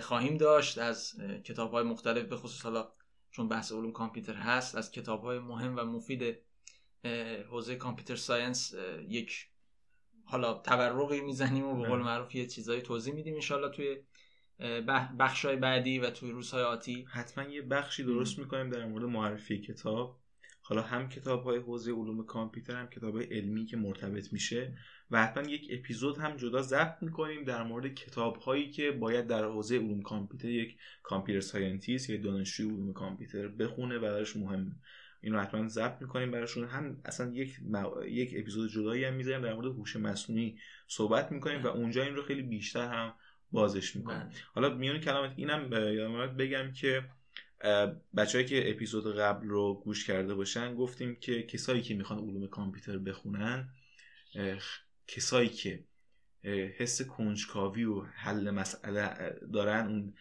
خواهیم 0.00 0.36
داشت 0.36 0.78
از 0.78 1.14
کتاب 1.44 1.70
های 1.70 1.84
مختلف 1.84 2.26
به 2.26 2.36
خصوص 2.36 2.62
حالا 2.62 2.88
چون 3.30 3.48
بحث 3.48 3.72
علوم 3.72 3.92
کامپیوتر 3.92 4.34
هست 4.34 4.74
از 4.74 4.90
کتاب 4.90 5.22
های 5.22 5.38
مهم 5.38 5.76
و 5.76 5.84
مفید 5.84 6.38
حوزه 7.50 7.76
کامپیوتر 7.76 8.16
ساینس 8.16 8.74
یک 9.08 9.48
حالا 10.24 10.54
تورقی 10.54 11.20
می‌زنیم 11.20 11.64
و 11.64 11.82
به 11.82 11.88
قول. 11.88 12.00
معروف 12.00 12.34
یه 12.34 12.46
چیزایی 12.46 12.82
توضیح 12.82 13.14
میدیم 13.14 13.34
انشالله 13.34 13.68
توی 13.68 13.96
بخشای 15.18 15.56
بعدی 15.56 15.98
و 15.98 16.10
توی 16.10 16.30
روزهای 16.30 16.62
آتی. 16.62 17.06
حتما 17.10 17.44
یه 17.44 17.62
بخشی 17.62 18.02
درست 18.04 18.38
می‌کنیم 18.38 18.70
در 18.70 18.86
مورد 18.86 19.04
معرفی 19.04 19.60
کتاب. 19.60 20.18
حالا 20.64 20.82
هم 20.82 21.08
کتاب 21.08 21.42
های 21.42 21.58
حوزه 21.58 21.92
علوم 21.92 22.26
کامپیوتر 22.26 22.76
هم 22.76 22.86
کتاب 22.86 23.16
های 23.16 23.24
علمی 23.24 23.66
که 23.66 23.76
مرتبط 23.76 24.32
میشه 24.32 24.78
و 25.10 25.24
حتما 25.24 25.42
یک 25.50 25.68
اپیزود 25.70 26.18
هم 26.18 26.36
جدا 26.36 26.62
ضبط 26.62 27.02
می‌کنیم 27.02 27.44
در 27.44 27.62
مورد 27.62 27.94
کتاب 27.94 28.36
هایی 28.36 28.70
که 28.70 28.90
باید 28.90 29.26
در 29.26 29.44
حوزه 29.44 29.78
علوم 29.78 30.02
کامپیوتر 30.02 30.48
یک 30.48 30.76
computer 31.02 31.40
scientist 31.40 32.10
یا 32.10 32.22
دانشجوی 32.22 32.66
علوم 32.70 32.92
کامپیوتر 32.92 33.48
بخونه 33.48 33.98
و 33.98 34.00
براش 34.00 34.36
مهمه 34.36 34.72
اینو 35.22 35.40
حتما 35.40 35.68
ضبط 35.68 36.02
می‌کنیم 36.02 36.30
براشون. 36.30 36.64
هم 36.64 37.00
اصلا 37.04 37.32
یک 37.34 37.60
مو... 37.62 38.04
یک 38.04 38.34
اپیزود 38.36 38.70
جدایی 38.70 39.04
هم 39.04 39.14
می‌ذاریم 39.14 39.40
در 39.40 39.54
مورد 39.54 39.66
هوش 39.66 39.96
مصنوعی 39.96 40.58
صحبت 40.88 41.32
می‌کنیم 41.32 41.62
و 41.62 41.66
اونجا 41.66 42.02
این 42.02 42.14
رو 42.14 42.22
خیلی 42.22 42.42
بیشتر 42.42 42.88
هم 42.88 43.14
بازش 43.52 43.96
می‌کنیم. 43.96 44.18
بله. 44.18 44.30
حالا 44.54 44.74
میون 44.74 44.98
کلامت 44.98 45.32
اینم 45.36 45.72
یادم 45.72 46.36
بگم 46.36 46.72
که 46.72 47.04
بچههایی 48.16 48.48
که 48.48 48.70
اپیزود 48.70 49.16
قبل 49.16 49.48
رو 49.48 49.74
گوش 49.84 50.06
کرده 50.06 50.34
باشن 50.34 50.74
گفتیم 50.74 51.16
که 51.16 51.42
کسایی 51.42 51.82
که 51.82 51.94
می‌خوان 51.94 52.18
علوم 52.18 52.46
کامپیوتر 52.46 52.98
بخونن 52.98 53.68
کسایی 55.06 55.48
که 55.48 55.84
حس 56.44 57.02
کنجکاوی 57.02 57.84
و 57.84 58.00
حل 58.00 58.50
مسئله 58.50 59.34
دارن 59.52 59.86
اون 59.86 60.14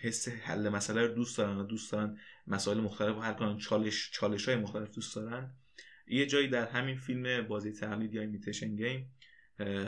حس 0.00 0.28
حل 0.28 0.68
مسئله 0.68 1.06
رو 1.06 1.14
دوست 1.14 1.38
دارن 1.38 1.56
و 1.56 1.62
دوست 1.62 1.92
دارن 1.92 2.18
مسائل 2.46 2.80
مختلف 2.80 3.14
رو 3.14 3.22
حل 3.22 3.32
کنن 3.32 3.58
چالش 3.58 4.10
چالش 4.12 4.48
های 4.48 4.56
مختلف 4.56 4.90
دوست 4.90 5.16
دارن. 5.16 5.54
یه 6.06 6.26
جایی 6.26 6.48
در 6.48 6.68
همین 6.68 6.96
فیلم 6.96 7.48
بازی 7.48 7.72
تقلید 7.72 8.14
یا 8.14 8.20
Imitation 8.20 8.76
Game 8.76 9.12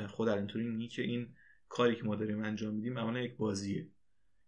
خود 0.09 0.29
میگه 0.55 0.89
که 0.89 1.03
این 1.03 1.35
کاری 1.69 1.97
که 1.97 2.05
ما 2.05 2.17
داریم 2.17 2.43
انجام 2.43 2.75
میدیم 2.75 2.97
اولا 2.97 3.21
یک 3.21 3.37
بازیه. 3.37 3.89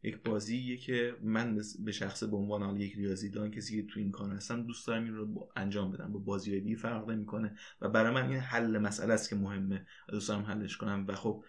یک 0.04 0.22
بازیه 0.22 0.76
که 0.76 1.16
من 1.22 1.60
به 1.84 1.92
شخص 1.92 2.24
به 2.24 2.36
عنوان 2.36 2.80
یک 2.80 2.94
ریاضیدان 2.94 3.50
کسی 3.50 3.82
که 3.82 3.88
تو 3.88 4.00
این 4.00 4.10
کار 4.10 4.30
هستم 4.30 4.62
دوست 4.62 4.86
دارم 4.86 5.04
این 5.04 5.14
رو 5.14 5.48
انجام 5.56 5.92
بدم. 5.92 6.12
با 6.12 6.18
بازی 6.18 6.60
دیگه 6.60 6.76
فرق 6.76 7.10
نمی‌کنه. 7.10 7.56
و 7.80 7.88
برای 7.88 8.14
من 8.14 8.28
این 8.28 8.38
حل 8.38 8.78
مسئله 8.78 9.14
است 9.14 9.30
که 9.30 9.36
مهمه. 9.36 9.86
دوست 10.08 10.28
دارم 10.28 10.42
حلش 10.42 10.76
کنم. 10.76 11.04
و 11.08 11.14
خب 11.14 11.44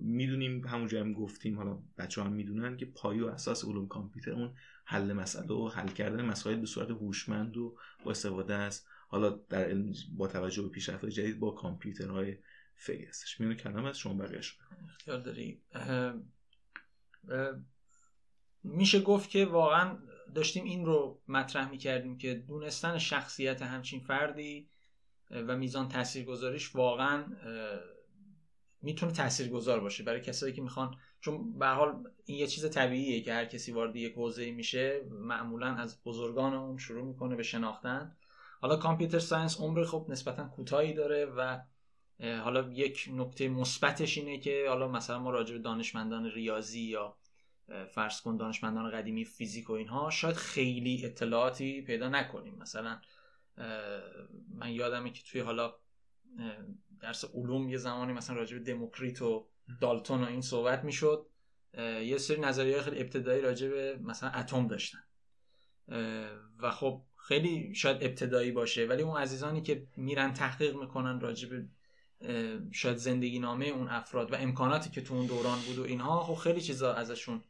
می‌دونیم 0.00 0.66
همونجا 0.66 1.00
هم 1.00 1.12
گفتیم 1.12 1.56
حالا 1.56 1.78
بچه 1.98 2.22
هم 2.22 2.32
می‌دونن 2.32 2.76
که 2.76 2.86
پایه 2.86 3.24
و 3.24 3.26
اساس 3.26 3.64
علوم 3.64 3.88
کامپیوتر 3.88 4.32
اون 4.32 4.54
حل 4.84 5.12
مسئله 5.12 5.54
و 5.54 5.68
حل 5.68 5.88
کردن 5.88 6.24
مسائل 6.24 6.56
به 6.56 6.66
صورت 6.66 6.90
هوشمند 6.90 7.56
و 7.56 7.76
با 8.04 8.10
استفاده 8.10 8.54
است 8.54 8.88
حالا 9.08 9.30
در 9.30 9.64
علم 9.64 9.92
با 10.16 10.28
توجه 10.28 10.62
به 10.62 10.68
پیشرفت 10.68 11.06
جدید 11.06 11.38
با 11.38 11.50
کامپیوترهای 11.50 12.36
فعلی 12.74 13.04
هستش. 13.04 13.40
میونه 13.40 13.54
کلام 13.54 13.84
از 13.84 13.98
شما 13.98 14.14
بقیه‌اش 14.14 14.58
اختیار 14.88 15.20
داری. 15.20 15.62
میشه 18.66 19.00
گفت 19.00 19.30
که 19.30 19.44
واقعا 19.44 19.98
داشتیم 20.34 20.64
این 20.64 20.84
رو 20.84 21.20
مطرح 21.28 21.70
می‌کردیم 21.70 22.18
که 22.18 22.34
دونستن 22.34 22.98
شخصیت 22.98 23.62
همچین 23.62 24.00
فردی 24.00 24.68
و 25.30 25.56
میزان 25.56 25.88
تاثیرگذاریش 25.88 26.74
واقعا 26.76 27.24
می‌تونه 28.82 29.12
تاثیرگذار 29.12 29.80
باشه 29.80 30.04
برای 30.04 30.20
کسایی 30.20 30.52
که 30.52 30.62
می‌خوان. 30.62 30.96
چون 31.20 31.58
به 31.58 31.66
حال 31.66 32.04
این 32.24 32.38
یه 32.38 32.46
چیز 32.46 32.70
طبیعیه 32.70 33.20
که 33.22 33.32
هر 33.32 33.44
کسی 33.44 33.72
وارد 33.72 33.96
یک 33.96 34.14
حوزه 34.14 34.50
میشه 34.50 35.04
معمولا 35.10 35.66
از 35.66 36.02
بزرگان 36.04 36.54
اون 36.54 36.78
شروع 36.78 37.04
می‌کنه 37.04 37.36
به 37.36 37.42
شناختن. 37.42 38.16
حالا 38.60 38.76
کامپیوتر 38.76 39.18
ساینس 39.18 39.60
عمر 39.60 39.84
خب 39.84 40.06
نسبتا 40.08 40.44
کوتاهی 40.48 40.92
داره 40.92 41.24
و 41.26 41.60
حالا 42.20 42.72
یک 42.72 43.10
نکته 43.12 43.48
مثبتش 43.48 44.18
اینه 44.18 44.38
که 44.38 44.64
حالا 44.68 44.88
مثلا 44.88 45.18
ما 45.18 45.30
راجع 45.30 45.54
به 45.54 45.60
دانشمندان 45.60 46.30
ریاضی 46.30 46.80
یا 46.80 47.16
فرض 47.90 48.20
کن 48.20 48.36
دانشمندان 48.36 48.90
قدیمی 48.90 49.24
فیزیک 49.24 49.70
و 49.70 49.72
اینها 49.72 50.10
شاید 50.10 50.36
خیلی 50.36 51.04
اطلاعاتی 51.04 51.82
پیدا 51.82 52.08
نکنیم. 52.08 52.54
مثلا 52.54 53.00
من 54.54 54.70
یادمه 54.70 55.10
که 55.10 55.22
توی 55.22 55.40
حالا 55.40 55.74
درس 57.00 57.24
علوم 57.34 57.68
یه 57.68 57.76
زمانی 57.76 58.12
مثلا 58.12 58.36
راجع 58.36 58.58
به 58.58 58.64
دموکریت 58.64 59.22
و 59.22 59.48
دالتون 59.80 60.24
و 60.24 60.26
این 60.26 60.40
صحبت 60.40 60.84
می‌شد 60.84 61.26
یه 61.78 62.18
سری 62.18 62.40
نظریه 62.40 62.82
خیلی 62.82 63.00
ابتدایی 63.00 63.42
راجع 63.42 63.68
به 63.68 63.98
مثلا 64.02 64.30
اتم 64.30 64.66
داشتن. 64.66 64.98
و 66.58 66.70
خب 66.70 67.02
خیلی 67.16 67.74
شاید 67.74 68.04
ابتدایی 68.04 68.50
باشه 68.50 68.86
ولی 68.86 69.02
اون 69.02 69.16
عزیزانی 69.16 69.62
که 69.62 69.86
میرن 69.96 70.32
تحقیق 70.32 70.76
می‌کنن 70.76 71.20
راجع 71.20 71.48
به 71.48 71.68
شاید 72.72 72.96
زندگی 72.96 73.38
نامه 73.38 73.66
اون 73.66 73.88
افراد 73.88 74.32
و 74.32 74.34
امکاناتی 74.34 74.90
که 74.90 75.00
تو 75.00 75.14
اون 75.14 75.26
دوران 75.26 75.58
بود 75.58 75.78
و 75.78 75.82
اینها 75.82 76.24
خب 76.24 76.34
خیلی 76.34 76.60
چیزا 76.60 76.94
ازشون 76.94 77.42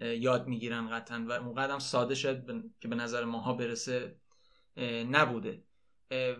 یاد 0.00 0.46
می‌گیرن 0.46 0.88
قطعا 0.90 1.24
و 1.28 1.32
اون 1.32 1.54
قدم 1.54 1.78
ساده 1.78 2.14
شد 2.14 2.64
که 2.80 2.88
به 2.88 2.96
نظر 2.96 3.24
ماها 3.24 3.52
برسه 3.52 4.16
نبوده. 5.10 5.62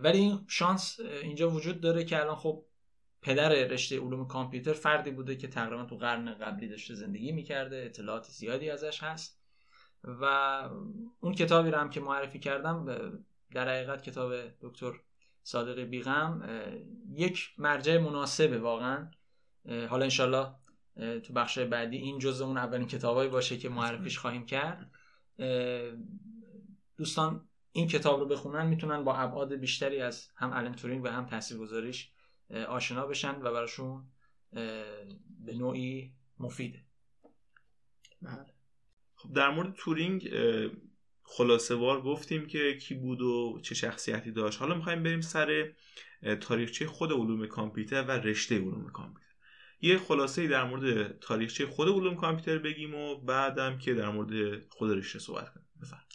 ولی 0.03 0.17
این 0.17 0.45
شانس 0.47 0.99
اینجا 0.99 1.49
وجود 1.49 1.81
داره 1.81 2.03
که 2.03 2.21
الان 2.21 2.35
خب 2.35 2.65
پدر 3.21 3.49
رشته 3.49 3.99
علوم 3.99 4.27
کامپیوتر 4.27 4.73
فردی 4.73 5.11
بوده 5.11 5.35
که 5.35 5.47
تقریبا 5.47 5.85
تو 5.85 5.97
قرن 5.97 6.33
قبلی 6.33 6.67
داشته 6.67 6.93
زندگی 6.93 7.31
می‌کرده 7.31 7.83
اطلاعات 7.85 8.25
زیادی 8.25 8.69
ازش 8.69 9.03
هست 9.03 9.39
و 10.03 10.25
اون 11.19 11.33
کتابی 11.33 11.71
رو 11.71 11.77
هم 11.77 11.89
که 11.89 11.99
معرفی 11.99 12.39
کردم 12.39 12.85
در 13.53 13.69
حقیقت 13.69 14.03
کتاب 14.03 14.33
دکتر 14.61 14.91
صادق 15.43 15.79
بیغم 15.79 16.49
یک 17.13 17.49
مرجع 17.57 17.97
مناسبه 17.97 18.59
واقعا. 18.59 19.11
حالا 19.65 20.03
انشالله 20.03 20.47
تو 20.95 21.33
بخش 21.33 21.59
بعدی 21.59 21.97
این 21.97 22.19
جزء 22.19 22.45
اون 22.45 22.57
اولین 22.57 22.87
کتابایی 22.87 23.29
باشه 23.29 23.57
که 23.57 23.69
معرفیش 23.69 24.17
خواهیم 24.17 24.45
کرد. 24.45 24.91
دوستان 26.97 27.49
این 27.71 27.87
کتاب 27.87 28.19
رو 28.19 28.25
بخونن 28.25 28.67
می‌تونن 28.67 29.03
با 29.03 29.15
ابعاد 29.15 29.53
بیشتری 29.53 30.01
از 30.01 30.29
هم 30.35 30.53
الن 30.53 30.75
تورینگ 30.75 31.03
و 31.03 31.07
هم 31.07 31.25
تاثیرگذاریش 31.25 32.11
آشنا 32.67 33.07
بشن 33.07 33.41
و 33.41 33.51
براشون 33.53 34.03
به 35.45 35.53
نوعی 35.53 36.13
مفیده. 36.39 36.85
بله. 38.21 38.45
خب 39.15 39.33
در 39.33 39.49
مورد 39.49 39.73
تورینگ 39.73 40.29
خلاصه 41.23 41.75
وار 41.75 42.01
گفتیم 42.01 42.45
که 42.45 42.77
کی 42.77 42.95
بود 42.95 43.21
و 43.21 43.59
چه 43.63 43.75
شخصیتی 43.75 44.31
داشت. 44.31 44.59
حالا 44.59 44.75
می‌خوایم 44.75 45.03
بریم 45.03 45.21
سر 45.21 45.73
تاریخچه 46.41 46.87
خود 46.87 47.11
علوم 47.11 47.47
کامپیوتر 47.47 48.05
و 48.07 48.11
رشته 48.11 48.55
علوم 48.59 48.89
کامپیوتر. 48.89 49.28
یه 49.81 49.97
خلاصه 49.97 50.47
در 50.47 50.63
مورد 50.63 51.19
تاریخچه 51.19 51.67
خود 51.67 51.87
علوم 51.87 52.15
کامپیوتر 52.15 52.57
بگیم 52.57 52.95
و 52.95 53.15
بعدم 53.15 53.77
که 53.77 53.93
در 53.93 54.09
مورد 54.09 54.63
خود 54.69 54.91
رشته 54.91 55.19
صحبت 55.19 55.53
کنیم. 55.53 55.67
بفرم 55.81 56.05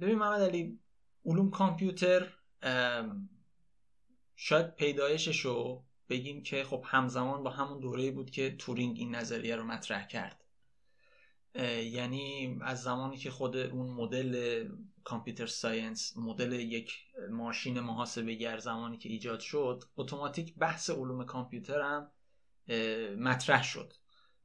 ببین 0.00 0.18
محمد 0.18 0.40
علی 0.40 0.78
علوم 1.24 1.50
کامپیوتر 1.50 2.32
شاید 4.36 4.74
پیدایشش 4.74 5.40
رو 5.40 5.84
بگیم 6.08 6.42
که 6.42 6.64
خب 6.64 6.84
همزمان 6.86 7.42
با 7.42 7.50
همون 7.50 7.80
دوره 7.80 8.10
بود 8.10 8.30
که 8.30 8.56
تورینگ 8.58 8.98
این 8.98 9.14
نظریه 9.14 9.56
رو 9.56 9.64
مطرح 9.64 10.06
کرد. 10.06 10.44
یعنی 11.84 12.58
از 12.62 12.82
زمانی 12.82 13.16
که 13.16 13.30
خود 13.30 13.56
اون 13.56 13.90
مدل 13.90 14.64
computer 15.04 15.46
science 15.46 16.16
مدل 16.16 16.52
یک 16.52 16.92
ماشین 17.30 17.80
محاسبه 17.80 18.34
گر 18.34 18.58
زمانی 18.58 18.98
که 18.98 19.08
ایجاد 19.08 19.40
شد 19.40 19.84
اتوماتیک 19.96 20.54
بحث 20.54 20.90
علوم 20.90 21.24
کامپیوتر 21.24 21.80
هم 21.80 22.10
مطرح 23.18 23.62
شد. 23.62 23.92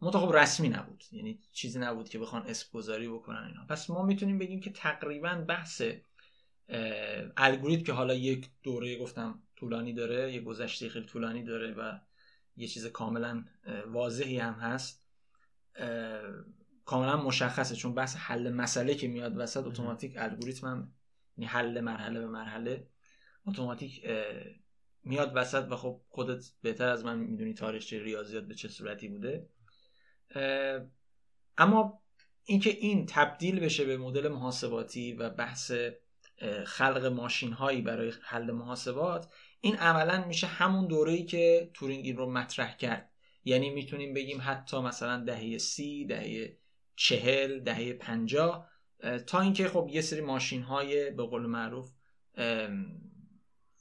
منتها 0.01 0.27
خب 0.27 0.35
رسمی 0.35 0.69
نبود. 0.69 1.03
یعنی 1.11 1.39
چیزی 1.51 1.79
نبود 1.79 2.09
که 2.09 2.19
بخوان 2.19 2.47
اسم 2.47 2.69
گذاری 2.73 3.07
بکنن 3.07 3.43
اینا. 3.43 3.65
پس 3.69 3.89
ما 3.89 4.03
می‌تونیم 4.03 4.37
بگیم 4.37 4.59
که 4.59 4.69
تقریبا 4.69 5.45
بحث 5.47 5.81
الگوریتم 7.37 7.83
که 7.83 7.93
حالا 7.93 8.13
یک 8.13 8.49
دوره 8.63 8.99
گفتم 8.99 9.41
طولانی 9.55 9.93
داره 9.93 10.33
یه 10.33 10.41
گذشته 10.41 10.89
خیلی 10.89 11.05
طولانی 11.05 11.43
داره 11.43 11.73
و 11.73 11.99
یه 12.57 12.67
چیز 12.67 12.85
کاملا 12.85 13.45
واضحی 13.87 14.39
هم 14.39 14.53
هست 14.53 15.05
کاملا 16.85 17.17
مشخصه. 17.17 17.75
چون 17.75 17.93
بحث 17.93 18.15
حل 18.15 18.49
مسئله 18.53 18.95
که 18.95 19.07
میاد 19.07 19.37
وسط 19.37 19.65
اتوماتیک 19.65 20.13
الگوریتم 20.17 20.67
هم 20.67 20.91
یعنی 21.37 21.47
حل 21.47 21.81
مرحله 21.81 22.19
به 22.19 22.27
مرحله 22.27 22.87
اتوماتیک 23.45 24.05
میاد 25.03 25.31
وسط 25.35 25.67
و 25.69 25.75
خب 25.75 26.01
خودت 26.09 26.45
بهتر 26.61 26.89
از 26.89 27.05
من 27.05 27.19
می‌دونی 27.19 27.53
تاریخچه 27.53 28.03
ریاضیات 28.03 28.43
به 28.43 28.55
چه 28.55 28.67
صورتی 28.67 29.07
بوده. 29.07 29.49
اما 31.57 32.01
اینکه 32.43 32.69
این 32.69 33.05
تبدیل 33.05 33.59
بشه 33.59 33.85
به 33.85 33.97
مدل 33.97 34.27
محاسباتی 34.27 35.13
و 35.13 35.29
بحث 35.29 35.71
خلق 36.65 37.05
ماشین 37.05 37.53
هایی 37.53 37.81
برای 37.81 38.13
حل 38.21 38.51
محاسبات 38.51 39.31
این 39.61 39.75
عملا 39.75 40.25
میشه 40.27 40.47
همون 40.47 40.87
دوره‌ای 40.87 41.25
که 41.25 41.71
تورینگ 41.73 42.05
این 42.05 42.17
رو 42.17 42.31
مطرح 42.31 42.77
کرد. 42.77 43.11
یعنی 43.45 43.69
می‌تونیم 43.69 44.13
بگیم 44.13 44.39
حتی 44.41 44.79
مثلا 44.79 45.23
دهه 45.23 45.57
سی 45.57 46.05
دهه 46.05 46.57
چهل 46.95 47.59
دهه 47.59 47.93
پنجاه 47.93 48.69
تا 49.27 49.41
اینکه 49.41 49.67
خب 49.67 49.87
یه 49.91 50.01
سری 50.01 50.21
ماشین 50.21 50.61
های 50.61 51.11
به 51.11 51.23
قول 51.23 51.45
معروف 51.45 51.91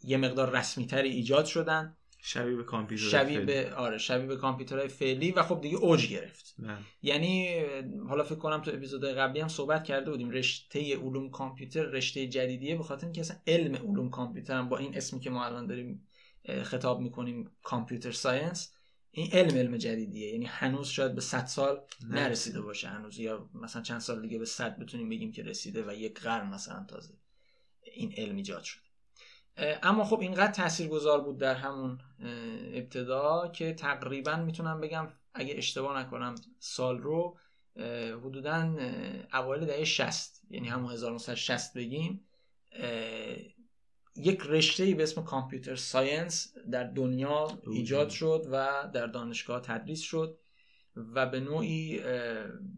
یه 0.05 0.17
مقدار 0.17 0.57
رسمی 0.57 0.87
تری 0.87 1.09
ایجاد 1.09 1.45
شدن. 1.45 1.97
شبیه 2.21 2.57
به 2.57 2.64
کامپیوتر 2.64 3.05
شبیه 3.05 3.40
به 3.40 3.75
آره 3.75 3.99
شبیه 3.99 4.26
به 4.26 4.37
کامپیوترهای 4.37 4.88
فعلی 4.88 5.31
و 5.31 5.43
خب 5.43 5.61
دیگه 5.61 5.76
اوج 5.76 6.09
گرفت. 6.09 6.55
بله. 6.59 6.76
یعنی 7.02 7.61
حالا 8.09 8.25
فکر 8.25 8.35
کنم 8.35 8.62
تو 8.62 8.71
اپیزود 8.71 9.05
قبلی 9.05 9.40
هم 9.40 9.49
صحبت 9.49 9.85
کرده 9.85 10.11
بودیم 10.11 10.31
رشته 10.31 10.97
علوم 10.97 11.31
کامپیوتر 11.31 11.83
رشته 11.83 12.26
جدیدیه 12.26 12.76
به 12.76 12.83
خاطر 12.83 13.07
اینکه 13.07 13.21
اصلا 13.21 13.37
علم 13.47 13.75
علوم 13.75 14.11
کامپیوتر 14.11 14.59
هم 14.59 14.69
با 14.69 14.78
این 14.78 14.97
اسمی 14.97 15.21
که 15.21 15.31
ما 15.31 15.45
الان 15.45 15.67
داریم 15.67 16.09
خطاب 16.62 17.00
می‌کنیم 17.00 17.50
کامپیوتر 17.62 18.12
ساینس 18.12 18.73
این 19.11 19.33
علم 19.33 19.59
علم 19.59 19.76
جدیدیه. 19.76 20.33
یعنی 20.33 20.45
هنوز 20.45 20.88
شاید 20.88 21.14
به 21.14 21.21
100 21.21 21.47
سال 21.47 21.81
نرسیده 22.09 22.61
باشه 22.61 22.88
هنوز 22.88 23.19
یا 23.19 23.50
مثلا 23.55 23.83
چند 23.83 24.00
سال 24.00 24.23
دیگه 24.23 24.38
به 24.38 24.45
100 24.45 24.78
بتونیم 24.78 25.09
بگیم 25.09 25.33
که 25.33 25.43
رسیده 25.43 25.85
و 25.88 25.95
یک 25.95 26.21
قرن 26.21 26.55
مثلا 26.55 26.85
تازه 26.88 27.14
این 27.95 28.14
علم 28.17 28.37
ایجاد 28.37 28.62
شد 28.62 28.88
اما 29.58 30.04
خب 30.04 30.20
اینقدر 30.20 30.52
تاثیرگذار 30.52 31.20
بود 31.20 31.38
در 31.38 31.54
همون 31.54 31.98
ابتدا 32.74 33.48
که 33.48 33.72
تقریبا 33.72 34.36
می‌تونم 34.36 34.80
بگم 34.80 35.08
اگه 35.34 35.54
اشتباه 35.56 36.00
نکنم 36.00 36.34
سال 36.58 36.98
رو 36.98 37.38
حدودا 38.24 38.76
اوایل 39.32 39.64
دهه 39.64 39.84
60 39.84 40.40
یعنی 40.50 40.68
همون 40.68 40.92
1960 40.92 41.74
بگیم 41.74 42.24
یک 44.16 44.40
رشته 44.40 44.94
به 44.94 45.02
اسم 45.02 45.22
کامپیوتر 45.22 45.76
ساینس 45.76 46.54
در 46.70 46.84
دنیا 46.84 47.48
ایجاد 47.66 48.10
شد 48.10 48.46
و 48.52 48.88
در 48.94 49.06
دانشگاه 49.06 49.60
تدریس 49.60 50.00
شد 50.00 50.38
و 50.96 51.26
به 51.26 51.40
نوعی 51.40 52.00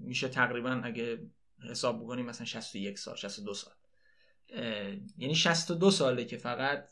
میشه 0.01 0.29
تقریبا 0.29 0.81
اگه 0.85 1.19
حساب 1.71 2.03
بکنیم 2.03 2.27
مثلا 2.27 2.47
61 2.47 2.99
سال 2.99 3.17
62 3.17 3.55
سال. 3.55 3.75
یعنی 5.19 5.35
62 5.35 5.91
ساله 5.91 6.25
که 6.25 6.37
فقط 6.37 6.89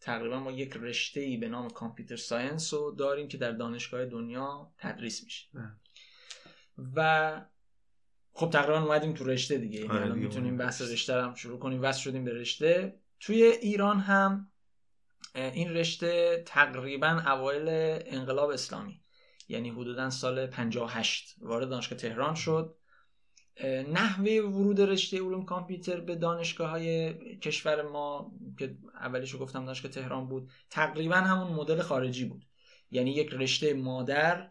تقریبا 0.00 0.40
ما 0.40 0.50
یک 0.50 0.76
رشته 0.76 1.20
ای 1.20 1.36
به 1.36 1.48
نام 1.48 1.70
کامپیوتر 1.70 2.16
ساینس 2.16 2.74
رو 2.74 2.94
داریم 2.98 3.28
که 3.28 3.38
در 3.38 3.52
دانشگاه 3.52 4.04
دنیا 4.04 4.72
تدریس 4.78 5.24
میشه. 5.24 5.46
و 6.94 7.40
خب 8.32 8.50
تقریبا 8.50 8.82
اومدیم 8.82 9.14
تو 9.14 9.24
رشته 9.24 9.58
دیگه. 9.58 9.80
یعنی 9.80 9.90
آره 9.90 10.02
الان 10.02 10.18
می‌تونیم 10.18 10.56
بحث 10.56 10.82
رشته. 10.82 11.22
هم 11.22 11.34
شروع 11.34 11.58
کنیم. 11.58 11.82
وصل 11.82 12.00
شدیم 12.00 12.24
به 12.24 12.32
رشته. 12.32 13.00
توی 13.20 13.42
ایران 13.42 14.00
هم 14.00 14.50
این 15.34 15.70
رشته 15.70 16.42
تقریبا 16.46 17.22
اوایل 17.26 17.68
انقلاب 18.06 18.50
اسلامی 18.50 19.00
یعنی 19.48 19.70
حدودا 19.70 20.10
سال 20.10 20.46
58 20.46 21.34
وارد 21.40 21.68
دانشگاه 21.68 21.98
تهران 21.98 22.34
شد. 22.34 22.76
نحوه 23.92 24.32
ورود 24.32 24.80
رشته 24.80 25.22
علوم 25.22 25.44
کامپیوتر 25.44 26.00
به 26.00 26.16
دانشگاه 26.16 26.70
های 26.70 27.14
کشور 27.38 27.82
ما 27.82 28.32
که 28.58 28.76
اولیشو 28.94 29.38
گفتم 29.38 29.64
دانشگاه 29.64 29.90
تهران 29.90 30.28
بود 30.28 30.50
تقریبا 30.70 31.16
همون 31.16 31.52
مدل 31.52 31.82
خارجی 31.82 32.24
بود. 32.24 32.44
یعنی 32.90 33.10
یک 33.10 33.32
رشته 33.32 33.74
مادر 33.74 34.50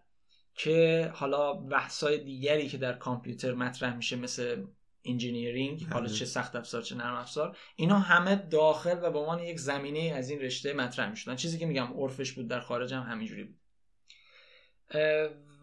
که 0.56 1.12
حالا 1.16 1.54
بحثای 1.54 2.18
دیگری 2.18 2.68
که 2.68 2.78
در 2.78 2.94
کامپیوتر 2.94 3.54
مطرح 3.54 3.96
میشه 3.96 4.16
مثل 4.16 4.66
انجینیرینگ 5.06 5.84
حالا 5.84 6.06
بله. 6.06 6.16
چه 6.16 6.26
سخت 6.26 6.56
افزار 6.56 6.82
چه 6.82 6.96
نرم 6.96 7.16
افزار 7.16 7.58
اینا 7.76 8.00
همه 8.00 8.36
داخل 8.36 9.00
و 9.04 9.12
به 9.12 9.20
عنوان 9.20 9.40
یک 9.40 9.60
زمینه 9.60 10.00
از 10.00 10.30
این 10.30 10.40
رشته 10.40 10.74
مطرح 10.74 11.10
می‌شدن. 11.10 11.36
چیزی 11.36 11.58
که 11.58 11.66
میگم 11.66 11.94
عرفش 11.96 12.32
بود 12.32 12.48
در 12.48 12.60
خارج 12.60 12.94
هم 12.94 13.04
همینجوری 13.04 13.44
بود. 13.44 13.60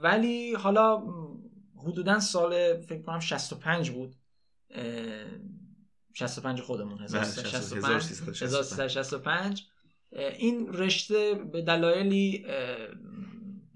ولی 0.01 0.55
حالا 0.55 1.03
حدودا 1.87 2.21
سال 2.21 2.81
فکر 2.81 3.03
کنم 3.03 3.21
65 3.21 3.91
بود 3.91 4.17
اه، 4.71 5.25
65 6.15 6.61
خودمون 6.61 6.97
بله، 6.97 7.05
1365 7.05 7.85
1365. 7.85 8.43
1365 8.43 9.67
اه، 10.13 10.25
این 10.25 10.73
رشته 10.73 11.35
به 11.35 11.63
دلایلی 11.63 12.47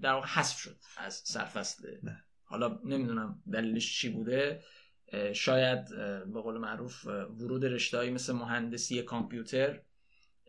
در 0.01 0.13
واقع 0.13 0.27
حذف 0.27 0.57
شد 0.57 0.77
از 0.97 1.13
سرفصل. 1.13 1.97
حالا 2.43 2.79
نمی‌دونم 2.85 3.43
دلیلش 3.53 3.99
چی 3.99 4.09
بوده 4.09 4.63
شاید 5.33 5.89
به 6.33 6.41
قول 6.41 6.57
معروف 6.57 7.05
ورود 7.05 7.65
رشتهایی 7.65 8.11
مثل 8.11 8.33
مهندسی 8.33 9.01
کامپیوتر 9.01 9.81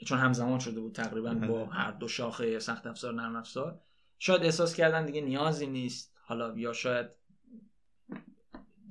چون 0.07 0.18
همزمان 0.18 0.59
شده 0.59 0.81
بود 0.81 0.94
تقریبا. 0.94 1.35
با 1.35 1.66
هر 1.66 1.90
دو 1.90 2.09
شاخه 2.09 2.59
سخت 2.59 2.87
افزار 2.87 3.14
نرم 3.14 3.37
افزار 3.37 3.81
شاید 4.18 4.42
احساس 4.42 4.75
کردن 4.75 5.07
دیگه 5.07 5.20
نیازی 5.20 5.66
نیست 5.66 6.14
حالا 6.25 6.59
یا 6.59 6.72
شاید 6.72 7.07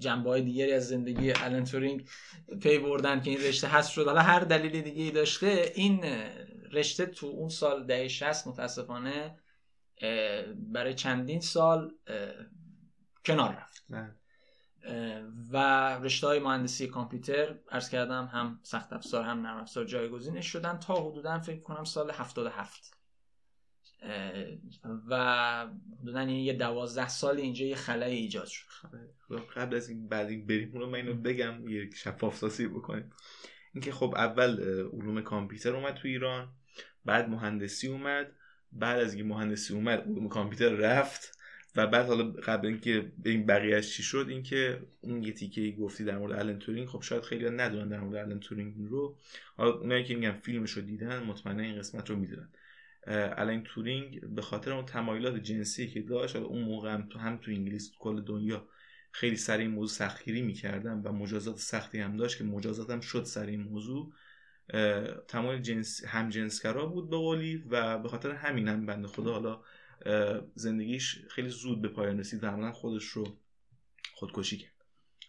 جنبه 0.01 0.29
های 0.29 0.41
دیگری 0.41 0.73
از 0.73 0.87
زندگی 0.87 1.31
الان 1.31 1.63
تورینگ 1.63 2.09
پی 2.61 2.77
بردن 2.77 3.21
که 3.21 3.29
این 3.29 3.41
رشته 3.41 3.67
هست 3.67 3.91
شد. 3.91 4.05
حالا 4.05 4.21
هر 4.21 4.39
دلیل 4.39 4.81
دیگه 4.81 5.03
ای 5.03 5.11
داشته 5.11 5.71
این 5.75 6.05
رشته 6.71 7.05
تو 7.05 7.27
اون 7.27 7.49
سال 7.49 7.85
دهه 7.85 8.07
60 8.07 8.47
متاسفانه 8.47 9.39
برای 10.57 10.93
چندین 10.93 11.39
سال 11.39 11.91
کنار 13.25 13.55
رفت. 13.55 13.85
و 15.51 15.57
رشته 15.99 16.27
های 16.27 16.39
مهندسی 16.39 16.87
کامپیوتر 16.87 17.55
ارز 17.71 17.89
کردم 17.89 18.25
هم 18.25 18.59
سخت 18.63 18.93
افزار 18.93 19.23
هم 19.23 19.41
نرم 19.41 19.57
افزار 19.57 19.85
جایگزینش 19.85 20.47
شدن. 20.47 20.77
تا 20.77 21.09
حدودا 21.09 21.39
فکر 21.39 21.61
کنم 21.61 21.83
سال 21.83 22.11
77 22.11 22.93
اه، 22.93 23.00
و 25.09 25.67
حدودا 26.01 26.23
یه 26.23 26.53
دوازده 26.53 27.07
سال 27.07 27.37
اینجا 27.37 27.65
یه 27.65 27.75
خلای 27.75 28.15
ایجاد 28.15 28.47
شد. 28.47 28.65
خب، 29.27 29.39
قبل 29.55 29.75
از 29.75 29.89
این 29.89 30.07
بعد 30.07 30.29
این 30.29 30.45
بریم. 30.45 30.71
رو 30.71 30.89
من 30.89 30.95
اینو 30.95 31.13
بگم 31.13 31.67
یک 31.67 31.95
شفاف 31.95 32.37
سازی 32.37 32.67
بکنیم. 32.67 33.11
اینکه 33.73 33.91
خب 33.91 34.13
اول 34.17 34.59
علوم 34.93 35.21
کامپیوتر 35.21 35.75
اومد 35.75 35.93
تو 35.93 36.07
ایران 36.07 36.49
بعد 37.05 37.29
مهندسی 37.29 37.87
اومد 37.87 38.31
بعد 38.71 38.99
از 38.99 39.13
اینکه 39.13 39.29
مهندسی 39.29 39.73
اومد 39.73 39.99
علوم 39.99 40.29
کامپیوتر 40.29 40.69
رفت. 40.69 41.37
و 41.75 41.87
بعد 41.87 42.05
حالا 42.05 42.23
قبل 42.31 42.67
اینکه 42.67 43.11
این 43.25 43.45
بقیهش 43.45 43.95
چی 43.95 44.03
شد 44.03 44.25
اینکه 44.29 44.81
اون 45.01 45.23
یه 45.23 45.31
تیکه 45.31 45.71
گفتی 45.71 46.03
در 46.03 46.17
مورد 46.17 46.39
آلن 46.39 46.59
تورینگ 46.59 46.87
خب 46.87 47.01
شاید 47.01 47.23
خیلی 47.23 47.49
ندونن 47.49 47.89
در 47.89 47.99
مورد 47.99 48.15
آلن 48.15 48.39
تورینگ 48.39 48.75
رو. 48.89 49.17
حالا 49.57 49.71
اونایی 49.71 50.03
که 50.03 50.15
میگن 50.15 50.31
فیلمش 50.31 50.77
دیدن 50.77 51.23
مطمئنا 51.23 51.63
این 51.63 51.79
قسمت 51.79 52.09
رو 52.09 52.15
می‌دونن. 52.15 52.49
آلن 53.07 53.63
تورینگ 53.63 54.25
به 54.25 54.41
خاطر 54.41 54.73
اون 54.73 54.85
تمایلات 54.85 55.35
جنسی 55.35 55.87
که 55.87 56.01
داشت 56.01 56.35
اون 56.35 56.61
موقع 56.61 56.93
هم 56.93 57.09
تو 57.09 57.19
هم 57.19 57.37
تو 57.37 57.51
انگلیس 57.51 57.91
تو 57.91 57.97
کل 57.99 58.21
دنیا 58.21 58.67
خیلی 59.11 59.35
سر 59.35 59.57
این 59.57 59.71
موضوع 59.71 59.97
سختگیری 59.97 60.41
می‌کردن 60.41 61.01
و 61.01 61.11
مجازات 61.11 61.57
سختی 61.57 61.99
هم 61.99 62.17
داشت 62.17 62.37
که 62.37 62.43
مجازات 62.43 62.89
هم 62.89 63.01
شد 63.01 63.23
سر 63.23 63.45
این 63.45 63.61
موضوع. 63.61 64.13
تمایل 65.27 65.61
جنس 65.61 66.05
هم 66.05 66.29
جنسگرا 66.29 66.85
بود 66.85 67.09
به 67.09 67.17
قولی 67.17 67.63
و 67.69 67.97
به 67.97 68.09
خاطر 68.09 68.31
همین 68.31 68.67
هم 68.67 68.85
بنده 68.85 69.07
خدا 69.07 69.33
حالا 69.33 69.61
زندگیش 70.55 71.25
خیلی 71.29 71.49
زود 71.49 71.81
به 71.81 71.87
پایان 71.87 72.19
رسید 72.19 72.43
و 72.43 72.71
خودش 72.71 73.03
رو 73.03 73.37
خودکشی 74.13 74.57
کرد. 74.57 74.85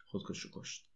خودکشی 0.07 0.49
رو 0.49 0.61
کشت. 0.61 0.89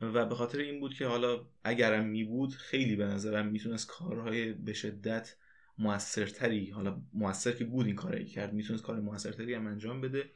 و 0.00 0.26
به 0.26 0.34
خاطر 0.34 0.58
این 0.58 0.80
بود 0.80 0.94
که 0.94 1.06
حالا 1.06 1.46
اگرم 1.64 2.06
می 2.06 2.24
بود 2.24 2.52
خیلی 2.54 2.96
به 2.96 3.04
نظرم 3.04 3.46
می‌تونست 3.46 3.88
کارهای 3.88 4.52
به 4.52 4.72
شدت 4.72 5.36
موثرتری 5.78 6.70
حالا 6.70 6.96
موثر 7.14 7.52
که 7.52 7.64
بود 7.64 7.86
این 7.86 7.94
کارایی 7.94 8.26
کرد 8.26 8.52
می‌تونست 8.52 8.82
کار 8.82 9.00
موثرتری 9.00 9.54
هم 9.54 9.66
انجام 9.66 10.00
بده 10.00 10.30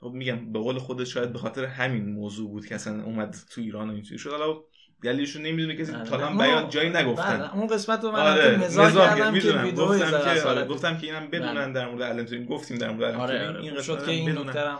خب 0.00 0.10
میگم 0.14 0.52
به 0.52 0.58
قول 0.58 0.78
خودش 0.78 1.14
شاید 1.14 1.32
به 1.32 1.38
خاطر 1.38 1.64
همین 1.64 2.08
موضوع 2.08 2.50
بود 2.50 2.66
که 2.66 2.74
اصلا 2.74 3.02
اومد 3.02 3.36
تو 3.50 3.60
ایران 3.60 3.90
و 3.90 3.92
اینجوری 3.92 4.18
شد 4.18 4.30
حالا 4.30 4.60
دلیلش 5.02 5.36
رو 5.36 5.42
نمی‌دونه 5.42 5.76
کسی 5.76 5.92
تا 5.92 6.16
الان 6.16 6.36
بله. 6.36 6.46
بیان 6.46 6.68
جایی 6.68 6.90
نگفتن 6.90 7.50
اون 7.54 7.66
قسمت 7.66 8.04
رو 8.04 8.12
من 8.12 8.20
آره 8.20 8.44
آره 8.44 8.56
مزاح 8.56 9.16
کردم 9.16 9.38
که 9.38 9.52
ویدیو 9.52 9.86
گفتم 9.86 10.10
که 10.34 10.42
آره 10.42 10.64
گفتم 10.64 10.98
که 10.98 11.06
اینم 11.06 11.30
بدونن 11.30 11.54
بله. 11.54 11.72
در 11.72 11.88
مورد 11.88 12.26
تورینگ 12.26 12.48
گفتیم 12.48 12.78
در 12.78 12.90
مورد 12.90 13.14
آره. 13.14 13.48
آره 13.48 13.60
این 13.60 13.74
قسمت 13.74 13.98
شد 13.98 14.04
که 14.04 14.10
این. 14.10 14.38
نکته. 14.38 14.70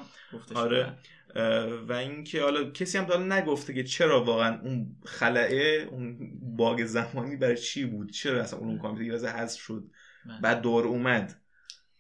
آره. 0.55 0.93
اه، 1.37 1.65
و 1.89 1.93
اینکه 1.93 2.43
حالا 2.43 2.71
کسی 2.71 2.99
هم 2.99 3.05
حالا 3.05 3.37
نگفته 3.37 3.75
که 3.75 3.85
چرا 3.85 4.25
واقعا 4.25 4.61
اون 4.61 4.97
خلعه 5.05 5.89
اون 5.91 6.19
باگ 6.57 6.85
زمانی 6.85 7.37
برای 7.37 7.57
چی 7.57 7.85
بود؟ 7.85 8.13
چرا 8.13 8.41
اصلا 8.41 8.59
علوم 8.59 8.79
کامپیوتر 8.79 9.07
یه 9.07 9.13
لحظه 9.13 9.29
حذف 9.29 9.61
شد؟ 9.61 9.85
بله. 10.27 10.41
بعد 10.41 10.61
دور 10.61 10.87
اومد. 10.87 11.41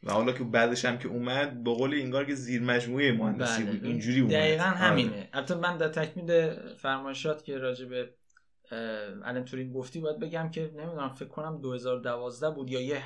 و 0.02 0.12
حالا 0.12 0.32
که 0.32 0.44
بعدش 0.44 0.84
هم 0.84 0.98
که 0.98 1.08
اومد 1.08 1.64
به 1.64 1.70
قول 1.70 1.94
انگار 1.94 2.24
که 2.24 2.34
زیر 2.34 2.62
مجموعه 2.62 3.12
مهندسی 3.12 3.62
بله. 3.62 3.72
بود. 3.72 3.84
اینجوری 3.84 4.20
اومد. 4.20 4.32
دقیقا 4.32 4.64
آره. 4.64 4.76
همینه. 4.76 5.28
البته 5.32 5.54
من 5.54 5.76
در 5.78 5.88
تکمیل 5.88 6.50
فرمایشات 6.74 7.44
که 7.44 7.58
راجع 7.58 7.86
به 7.86 8.10
الان 9.24 9.44
تورین 9.44 9.72
گفتی 9.72 10.00
باید 10.00 10.18
بگم 10.18 10.50
که 10.50 10.70
نمی‌دونم 10.76 11.08
فکر 11.08 11.28
کنم 11.28 11.60
2012 11.60 12.50
بود 12.50 12.70
یا 12.70 12.80
یه 12.80 13.02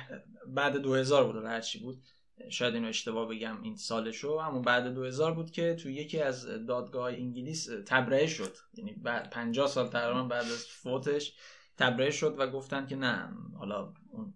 بعد 0.47 0.77
2000 0.77 1.23
بود 1.23 1.45
هر 1.45 1.61
چی 1.61 1.79
بود. 1.79 2.03
شاید 2.49 2.73
اینو 2.73 2.87
اشتباه 2.87 3.27
بگم 3.27 3.63
این 3.63 3.75
سالشو 3.75 4.29
اما 4.29 4.59
بعد 4.59 4.93
2000 4.93 5.33
بود 5.33 5.51
که 5.51 5.75
تو 5.75 5.89
یکی 5.89 6.19
از 6.19 6.45
دادگاه 6.45 7.13
انگلیس 7.13 7.69
تبرئه 7.85 8.27
شد. 8.27 8.57
یعنی 8.73 8.93
بعد 8.93 9.29
50 9.29 9.67
سال 9.67 9.87
تقریبا 9.87 10.23
بعد 10.23 10.45
از 10.45 10.65
فوتش 10.65 11.33
تبرئه 11.77 12.11
شد 12.11 12.35
و 12.37 12.47
گفتن 12.47 12.87
که 12.87 12.95
نه 12.95 13.29
حالا 13.57 13.93
اون 14.09 14.33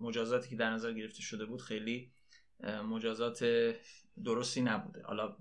مجازاتی 0.00 0.50
که 0.50 0.56
در 0.56 0.70
نظر 0.70 0.92
گرفته 0.92 1.22
شده 1.22 1.46
بود 1.46 1.62
خیلی 1.62 2.10
مجازات 2.88 3.44
درستی 4.24 4.60
نبوده. 4.60 5.02
حالا 5.02 5.36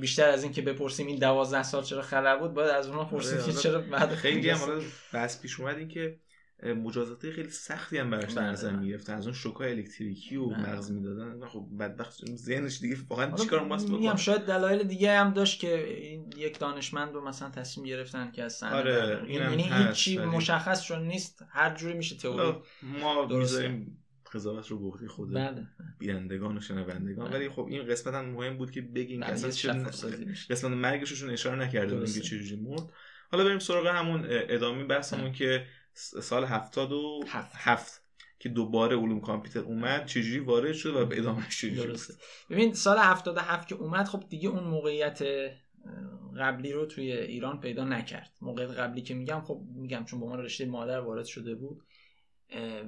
بیشتر 0.00 0.28
از 0.28 0.42
این 0.42 0.52
که 0.52 0.62
بپرسیم 0.62 1.06
این 1.06 1.18
دوازده 1.18 1.62
سال 1.62 1.82
چرا 1.82 2.02
خلع 2.02 2.36
بود 2.36 2.54
باید 2.54 2.70
از 2.70 2.88
اونها 2.88 3.04
پرسیم 3.04 3.38
آره، 3.38 3.52
که 3.52 3.52
چرا 3.52 3.80
بعد 3.80 4.14
خیلی 4.14 4.50
هم 4.50 4.58
50 4.58 4.74
حالا 4.74 4.86
بحث 5.12 5.40
پیش 5.40 5.60
اومد 5.60 5.78
این 5.78 5.88
که 5.88 6.18
مجازات 6.62 7.30
خیلی 7.30 7.50
سختی 7.50 7.98
هم 7.98 8.10
براش 8.10 8.32
در 8.32 8.50
نظر. 8.50 8.76
می‌گرفتن 8.76 9.14
از 9.14 9.26
اون 9.26 9.34
شوکای 9.34 9.70
الکتریکی 9.70 10.36
و. 10.36 10.46
مغز 10.46 10.90
می‌دادن 10.90 11.46
خب 11.46 11.66
بدبخت 11.80 12.36
ذهنش 12.36 12.80
دیگه 12.80 12.96
واقعا 13.08 13.36
چیکار 13.36 13.64
ماست 13.64 13.88
میگم 13.88 14.02
بکنه 14.02 14.16
شاید 14.16 14.40
دلایل 14.40 14.82
دیگه 14.82 15.18
هم 15.18 15.32
داشت 15.32 15.60
که 15.60 15.96
این 16.00 16.32
یک 16.36 16.58
دانشمند 16.58 17.14
رو 17.14 17.28
مثلا 17.28 17.50
تصمیم 17.50 17.86
گرفتن 17.86 18.30
که 18.30 18.42
از 18.42 18.52
صحنه 18.52 18.76
آره، 18.76 19.26
یعنی 19.28 19.70
ولی- 19.70 20.18
مشخص 20.18 20.80
شد 20.80 20.94
نیست 20.94 21.44
هر 21.48 21.74
جوری 21.74 21.94
میشه 21.94 22.16
تئوری 22.16 22.52
ما. 22.82 23.26
می‌ذاریم 23.26 23.98
قضاوت 24.32 24.68
رو 24.68 24.90
به 24.90 25.08
خود 25.08 25.34
بله 25.34 25.66
بینندگان 25.98 26.56
و 26.56 26.60
شنوندگان 26.60 27.28
بله. 27.28 27.38
ولی 27.38 27.48
خب 27.48 27.66
این 27.70 27.86
قسمت 27.86 28.14
هم 28.14 28.24
مهم 28.24 28.56
بود 28.56 28.70
که 28.70 28.80
بگیم 28.80 29.20
که 29.20 29.26
اصلا 29.26 29.50
چه. 29.50 29.72
قسمت 30.50 30.72
مرگشون 30.72 31.30
اشاره 31.30 31.58
نکرده 31.58 31.96
بودیم 31.96 32.14
که. 32.14 32.20
چجوری 32.20 32.62
مرد 32.62 32.92
حالا 33.32 33.44
بریم 33.44 33.58
سراغ 33.58 33.86
همون 33.86 34.26
ادامه 34.28 34.84
بحثمون 34.84 35.24
بله. 35.24 35.32
که 35.32 35.66
سال 35.98 36.44
هفتاد 36.44 36.92
و 36.92 37.20
هفت. 37.28 37.52
هفت 37.54 38.02
که 38.38 38.48
دوباره 38.48 38.96
علوم 38.96 39.20
کامپیوتر 39.20 39.60
اومد 39.60 40.06
چجوری 40.06 40.38
وارد 40.38 40.72
شد 40.72 40.94
و 40.94 41.06
به 41.06 41.18
ادامهش 41.18 41.60
چجوری 41.60 41.76
درسته. 41.76 42.14
ببین 42.50 42.74
سال 42.74 42.98
77 42.98 43.68
که 43.68 43.74
اومد 43.74 44.06
خب 44.06 44.24
دیگه 44.28 44.48
اون 44.48 44.64
موقعیت 44.64 45.22
قبلی 46.38 46.72
رو 46.72 46.86
توی 46.86 47.12
ایران 47.12 47.60
پیدا 47.60 47.84
نکرد. 47.84 48.30
موقعیت 48.40 48.70
قبلی 48.70 49.02
که 49.02 49.14
میگم 49.14 49.40
خب 49.40 49.60
میگم 49.74 50.04
چون 50.04 50.20
به 50.20 50.26
عنوان 50.26 50.40
رشته 50.44 50.66
مادر 50.66 51.00
وارد 51.00 51.24
شده 51.24 51.54
بود 51.54 51.82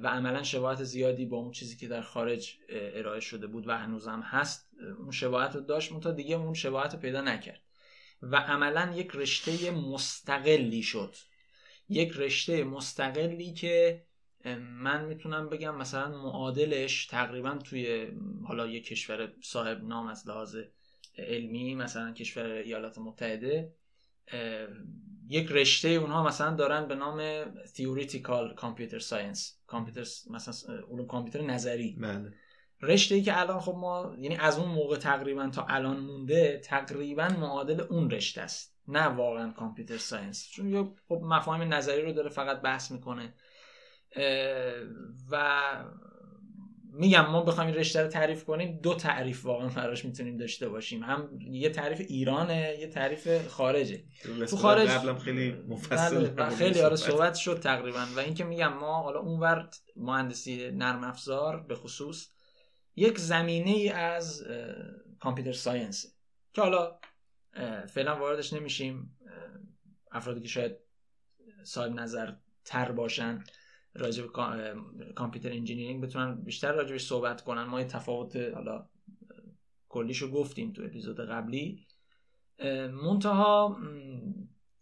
و 0.03 0.07
عملا 0.07 0.43
شباهت 0.43 0.83
زیادی 0.83 1.25
با 1.25 1.37
اون 1.37 1.51
چیزی 1.51 1.77
که 1.77 1.87
در 1.87 2.01
خارج 2.01 2.57
ارائه 2.69 3.19
شده 3.19 3.47
بود 3.47 3.67
و 3.67 3.77
هنوزم 3.77 4.21
هست 4.25 4.69
اون 4.99 5.11
شباهت 5.11 5.55
رو 5.55 5.61
داشت 5.61 5.91
منتها 5.91 6.11
دیگه 6.11 6.35
اون 6.35 6.53
شباهت 6.53 6.93
رو 6.93 6.99
پیدا 6.99 7.21
نکرد. 7.21 7.61
و 8.21 8.35
عملا 8.35 8.93
یک 8.95 9.11
رشته 9.13 9.71
مستقلی 9.71 10.83
شد. 10.83 11.15
یک 11.91 12.13
رشته 12.17 12.63
مستقلی 12.63 13.53
که 13.53 14.03
من 14.59 15.05
می‌تونم 15.05 15.49
بگم 15.49 15.75
مثلا 15.75 16.21
معادلش 16.23 17.05
تقریبا 17.05 17.57
توی 17.57 18.07
حالا 18.43 18.67
یک 18.67 18.85
کشور 18.85 19.33
صاحب 19.41 19.83
نام 19.83 20.07
از 20.07 20.27
لحاظ 20.27 20.57
علمی 21.17 21.75
مثلا 21.75 22.11
کشور 22.11 22.45
ایالات 22.45 22.97
متحده 22.97 23.73
یک 25.27 25.51
رشته 25.51 25.87
اونها 25.87 26.23
مثلا 26.23 26.55
دارن 26.55 26.87
به 26.87 26.95
نام 26.95 27.43
Theoretical 27.53 28.55
Computer 28.61 29.01
Science 29.09 29.39
کامپیوتر 29.67 30.05
مثلا 30.29 30.75
علوم 30.91 31.07
کامپیوتر 31.07 31.41
نظری. 31.41 31.97
بله. 31.99 32.33
رشته 32.81 33.15
ای 33.15 33.21
که 33.21 33.39
الان 33.39 33.59
خب 33.59 33.75
ما 33.75 34.15
یعنی 34.19 34.35
از 34.35 34.59
اون 34.59 34.69
موقع 34.69 34.97
تقریبا 34.97 35.49
تا 35.49 35.65
الان 35.69 35.99
مونده 35.99 36.61
تقریبا 36.63 37.29
معادل 37.29 37.81
اون 37.81 38.09
رشته 38.09 38.41
است. 38.41 38.75
نه 38.91 39.03
واقعا 39.07 39.51
کامپیوتر 39.51 39.97
ساینس. 39.97 40.49
چون 40.49 40.69
یه 40.69 40.83
خب 41.07 41.21
مفاهیم 41.23 41.73
نظری 41.73 42.01
رو 42.01 42.11
داره 42.13 42.29
فقط 42.29 42.61
بحث 42.61 42.91
می‌کنه. 42.91 43.33
و 45.31 45.61
میگم 46.93 47.25
ما 47.29 47.41
بخوایم 47.41 47.69
این 47.69 47.79
رشته 47.79 48.01
رو 48.01 48.07
تعریف 48.07 48.43
کنیم 48.43 48.79
دو 48.83 48.93
تعریف 48.93 49.45
واقعا 49.45 49.67
براش 49.69 50.05
می‌تونیم 50.05 50.37
داشته 50.37 50.69
باشیم. 50.69 51.03
هم 51.03 51.29
یه 51.51 51.69
تعریف 51.69 52.01
ایرانه 52.09 52.75
یه 52.79 52.87
تعریف 52.87 53.47
خارجه. 53.47 54.03
تو 54.49 54.57
خارج- 54.57 54.89
قبلم 54.89 55.17
خیلی 55.17 55.51
مفصل 55.51 56.15
بله، 56.15 56.27
در 56.27 56.43
مورد 56.43 56.55
خیلی 56.55 56.81
آره 56.81 56.95
صحبت. 56.95 57.35
شد 57.35 57.59
تقریبا. 57.59 58.05
و 58.15 58.19
اینکه 58.19 58.43
میگم 58.43 58.73
ما 58.73 59.01
حالا 59.01 59.19
اونور 59.19 59.69
مهندسی 59.95 60.71
نرم 60.71 61.03
افزار 61.03 61.59
به 61.63 61.75
خصوص 61.75 62.27
یک 62.95 63.17
زمینه 63.17 63.71
ای 63.71 63.89
از 63.89 64.43
computer 65.19 65.53
science. 65.53 66.05
که 66.53 66.61
حالا 66.61 66.99
فعلا 67.87 68.15
واردش 68.19 68.53
نمیشیم. 68.53 69.17
افرادی 70.11 70.41
که 70.41 70.47
شاید 70.47 70.75
صاحب 71.63 71.91
نظر 71.91 72.33
تر 72.65 72.91
باشن 72.91 73.43
راجع 73.93 74.23
به 74.23 74.29
computer 75.15 75.51
engineering 75.51 76.03
بتونن 76.03 76.41
بیشتر 76.41 76.71
راجعش 76.71 77.05
صحبت 77.05 77.41
کنن. 77.41 77.63
ما 77.63 77.79
یه 77.79 77.87
تفاوت 77.87 78.35
حالا 78.35 78.85
کلیشو 79.89 80.31
گفتیم 80.31 80.73
تو 80.73 80.83
اپیزود 80.83 81.19
قبلی. 81.19 81.87
منتها 83.03 83.77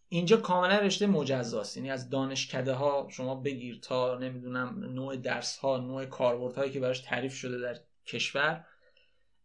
اینجا 0.10 0.38
کاملا 0.38 0.79
رشته 0.79 1.08
مجزاست. 1.08 1.77
یعنی 1.77 1.91
از 1.91 2.10
دانشکده 2.10 2.73
ها 2.73 3.08
شما 3.12 3.36
بگیر 3.36 3.79
تا 3.82 4.17
نمی‌دونم 4.17 4.79
نوع 4.79 5.15
درس 5.15 5.58
ها 5.58 5.77
نوع 5.77 6.05
کاربردهایی 6.05 6.71
که 6.71 6.79
براش 6.79 6.99
تعریف 6.99 7.34
شده 7.34 7.60
در 7.60 7.79
کشور 8.05 8.65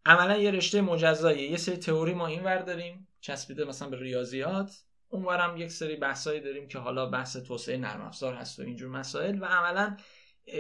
عملا 0.07 0.37
یه 0.37 0.51
رشته 0.51 0.81
مجزاییه. 0.81 1.51
یه 1.51 1.57
سری 1.57 1.77
تئوری 1.77 2.15
ما 2.15 2.27
اینور 2.27 2.59
داریم. 2.59 3.09
چسبیده 3.25 3.65
مثلا 3.65 3.89
به 3.89 4.01
ریاضیات 4.01 4.85
اونورم 5.09 5.57
یک 5.57 5.73
سری 5.73 5.97
بحثایی 5.97 6.41
داریم 6.41 6.69
که 6.69 6.79
حالا 6.79 7.07
بحث 7.07 7.37
توسعه 7.37 7.77
نرم 7.77 8.01
افزار 8.01 8.35
هست 8.35 8.61
و 8.61 8.63
اینجور 8.63 8.91
مسائل 8.91 9.43
و 9.43 9.45
عملا 9.45 9.97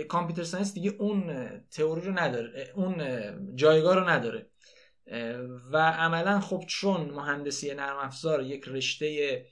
کامپیوتر 0.08 0.42
ساینس 0.44 0.74
دیگه 0.74 0.90
اون 0.90 1.48
تئوری 1.70 2.00
رو 2.00 2.18
نداره 2.18 2.72
اون 2.74 3.00
اه، 3.00 3.54
جایگاه 3.54 3.94
رو 3.94 4.08
نداره 4.08 4.50
و 5.72 5.76
عملا 5.90 6.40
خب 6.40 6.64
چون 6.66 7.10
مهندسی 7.10 7.74
نرم 7.74 7.96
افزار 7.96 8.42
یک 8.42 8.68
رشته 8.68 9.46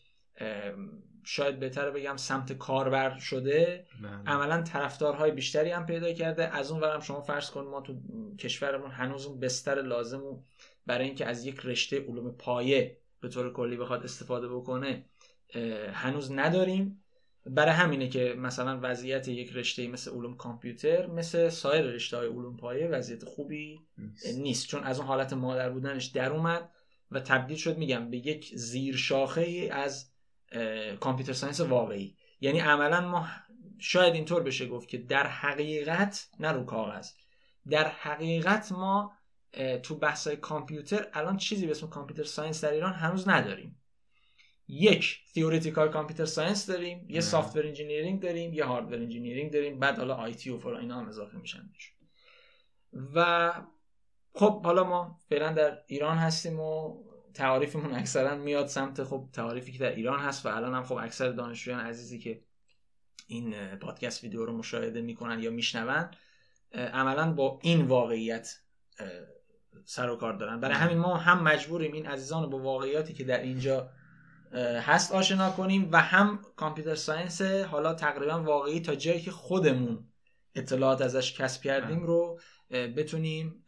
شاید 1.25 1.59
بهتر 1.59 1.91
بگم 1.91 2.17
سمت 2.17 2.53
کاربر 2.53 3.19
شده 3.19 3.87
بله. 4.03 4.11
عملا 4.27 4.63
طرفدارهای 4.63 5.31
بیشتری 5.31 5.71
هم 5.71 5.87
پیدا 5.87 6.13
کرده 6.13 6.57
از 6.57 6.71
اون 6.71 6.81
ورم 6.81 7.01
شما 7.01 7.21
فرض 7.21 7.51
کن 7.51 7.65
ما 7.65 7.81
تو 7.81 8.01
کشورمون 8.39 8.91
هنوز 8.91 9.27
اون 9.27 9.41
بستر 9.41 9.83
لازم 9.83 10.45
برای 10.87 11.07
اینکه 11.07 11.27
از 11.27 11.47
یک 11.47 11.61
رشته 11.65 12.01
علوم 12.01 12.37
پایه 12.37 13.02
به 13.23 13.29
طور 13.29 13.53
کلی 13.53 13.77
بخواد 13.77 14.05
استفاده 14.05 14.49
بکنه 14.49 15.05
هنوز 15.93 16.33
نداریم. 16.33 16.99
برای 17.47 17.73
همینه 17.73 18.09
که 18.09 18.35
مثلا 18.39 18.79
وضعیت 18.83 19.29
یک 19.29 19.53
رشته 19.53 19.89
مثل 19.89 20.11
علوم 20.11 20.37
کامپیوتر 20.37 21.07
مثل 21.07 21.49
سایر 21.49 21.85
رشته 21.85 22.17
های 22.17 22.27
علوم 22.27 22.57
پایه 22.57 22.89
وضعیت 22.89 23.25
خوبی 23.25 23.81
نیست. 23.99 24.39
نیست. 24.39 24.69
چون 24.69 24.85
از 24.85 24.99
اون 24.99 25.09
حالت 25.09 25.33
مادر 25.33 25.71
بودنش 25.71 26.07
در 26.07 26.33
اومد 26.33 26.71
و 27.11 27.21
تبدیل 27.21 27.57
شد 27.57 27.79
میگم 27.79 28.11
به 28.11 28.17
یک 28.17 28.57
زیر 28.57 28.97
شاخه 28.97 29.41
ای 29.41 29.71
از 29.71 30.11
computer 31.01 31.33
science 31.33 31.61
واقعی. 31.61 32.17
یعنی 32.41 32.61
عملا 32.61 33.01
ما 33.01 33.27
شاید 33.79 34.15
اینطور 34.15 34.43
بشه 34.43 34.67
گفت 34.67 34.89
که 34.89 34.99
در 34.99 35.27
حقیقت 35.27 36.29
نه 36.41 36.53
رو 36.53 36.65
کاغذ 36.65 37.11
در 37.71 37.89
حقیقت 37.89 38.73
ما 38.73 39.13
تو 39.83 39.95
بحث 39.95 40.29
کامپیوتر 40.29 41.09
الان 41.13 41.37
چیزی 41.37 41.67
به 41.67 41.71
اسم 41.71 41.87
computer 41.87 42.25
science 42.25 42.65
در 42.65 42.73
ایران 42.73 42.93
هنوز 42.93 43.29
نداریم 43.29 43.83
یک 44.69 45.19
theoretical 45.35 45.89
computer 45.89 46.25
science 46.25 46.67
داریم 46.67 47.07
یه. 47.09 47.21
software 47.21 47.67
engineering 47.67 48.23
داریم 48.23 48.53
یه 48.53 48.65
hardware 48.65 48.99
engineering 48.99 49.53
داریم 49.53 49.79
بعد 49.79 49.99
حالا 49.99 50.15
IT 50.15 50.51
و 50.51 50.59
فلان 50.59 50.81
اینا 50.81 51.01
هم 51.01 51.09
اضافه 51.09 51.39
میشن. 51.39 51.71
و 53.15 53.53
خب 54.35 54.65
حالا 54.65 54.85
ما 54.85 55.19
فعلا 55.29 55.53
در 55.53 55.79
ایران 55.87 56.19
هستیم 56.19 56.61
و 56.61 57.03
تعاریفمون 57.35 57.95
اکثرا 57.95 58.37
میاد 58.37 58.67
سمت 58.67 59.05
خب 59.05 59.29
تعاریفی 59.33 59.73
که 59.73 59.79
در 59.79 59.95
ایران 59.95 60.21
هست 60.21 60.47
و 60.47 60.49
الان 60.49 60.75
هم 60.75 60.85
خب 60.85 60.95
اکثر 60.95 61.29
دانشجویان 61.29 61.81
عزیزی 61.81 62.19
که 62.19 62.45
این 63.27 63.77
پادکست 63.77 64.25
ویدیو 64.25 64.45
رو 64.45 64.57
مشاهده 64.57 65.01
می‌کنن 65.01 65.43
یا 65.43 65.51
میشنون 65.51 66.11
عملا 66.75 67.33
با 67.33 67.59
این 67.63 67.83
واقعیت 67.83 68.59
سر 69.85 70.11
و 70.11 70.17
کار 70.17 70.33
دارن. 70.33 70.61
برای 70.61 70.75
همین 70.75 70.99
ما 70.99 71.17
هم 71.17 71.43
مجبوریم 71.43 71.93
این 71.93 72.07
عزیزان 72.07 72.43
رو 72.43 72.49
با 72.49 72.59
واقعیاتی 72.59 73.15
که 73.15 73.25
در 73.25 73.41
اینجا 73.41 73.91
هست 74.83 75.13
آشنا 75.13 75.51
کنیم 75.51 75.89
و 75.93 76.01
هم 76.01 76.43
کامپیوتر 76.57 76.95
ساینس 76.95 77.43
حالا 77.43 77.95
تقریبا 77.95 78.43
واقعی 78.43 78.81
تا 78.81 78.95
جایی 78.95 79.21
که 79.21 79.31
خودمون 79.31 80.09
اطلاعات 80.55 81.01
ازش 81.01 81.41
کسب 81.41 81.63
کردیم. 81.63 82.03
رو 82.03 82.41
بتونیم 82.71 83.65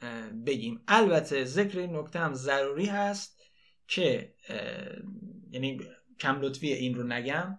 بگیم. 0.46 0.82
البته 0.88 1.44
ذکر 1.44 1.78
این 1.78 1.96
نکته 1.96 2.18
هم 2.18 2.34
ضروری 2.34 2.86
هست 2.86 3.40
که 3.88 4.34
یعنی 5.50 5.80
کم 6.20 6.40
لطفی 6.40 6.72
این 6.72 6.94
رو 6.94 7.02
نگم. 7.02 7.58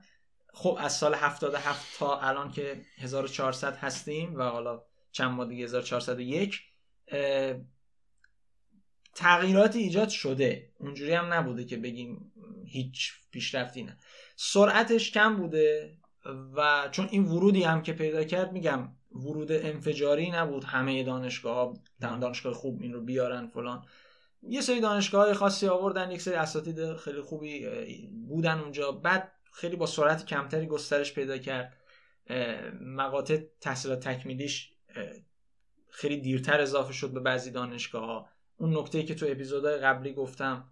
خب 0.53 0.77
از 0.79 0.93
سال 0.93 1.15
77 1.15 1.99
تا 1.99 2.19
الان 2.19 2.51
که 2.51 2.81
1400 2.97 3.75
هستیم 3.75 4.35
و 4.35 4.43
حالا 4.43 4.83
چند 5.11 5.31
ماه 5.31 5.47
دیگه 5.47 5.63
1401 5.63 6.61
اه، 7.07 7.55
تغییراتی 9.15 9.79
ایجاد 9.79 10.09
شده. 10.09 10.69
اونجوری 10.79 11.13
هم 11.13 11.33
نبوده 11.33 11.65
که 11.65 11.77
بگیم 11.77 12.31
هیچ 12.65 13.13
پیشرفتی 13.31 13.83
نه. 13.83 13.97
سرعتش 14.35 15.11
کم 15.11 15.35
بوده 15.35 15.97
و 16.55 16.89
چون 16.91 17.07
این 17.11 17.25
ورودی 17.25 17.63
هم 17.63 17.81
که 17.81 17.93
پیدا 17.93 18.23
کرد 18.23 18.51
میگم 18.51 18.89
ورود 19.11 19.51
انفجاری 19.51 20.31
نبود. 20.31 20.63
همه 20.63 21.03
دانشگاه 21.03 21.55
ها 21.55 21.73
دانشگاه 21.99 22.53
خوب 22.53 22.81
این 22.81 22.93
رو 22.93 23.01
بیارن 23.01 23.47
فلان. 23.47 23.85
یه 24.43 24.61
سری 24.61 24.79
دانشگاه 24.79 25.25
های 25.25 25.33
خاصی 25.33 25.67
آوردن 25.67 26.11
یک 26.11 26.21
سری 26.21 26.35
اساتید 26.35 26.95
خیلی 26.95 27.21
خوبی 27.21 27.67
بودن 28.27 28.59
اونجا. 28.59 28.91
بعد 28.91 29.31
خیلی 29.51 29.75
با 29.75 29.85
سرعت 29.85 30.25
کمتری 30.25 30.67
گسترش 30.67 31.13
پیدا 31.13 31.37
کرد. 31.37 31.77
مقاطع 32.81 33.37
تحصیلات 33.61 34.07
تکمیلیش 34.07 34.73
خیلی 35.89 36.17
دیرتر 36.17 36.61
اضافه 36.61 36.93
شد 36.93 37.13
به 37.13 37.19
بعضی 37.19 37.51
دانشگاه 37.51 38.05
ها 38.05 38.29
اون 38.57 38.77
نکته 38.77 39.03
که 39.03 39.15
تو 39.15 39.25
اپیزودهای 39.29 39.77
قبلی 39.77 40.13
گفتم 40.13 40.63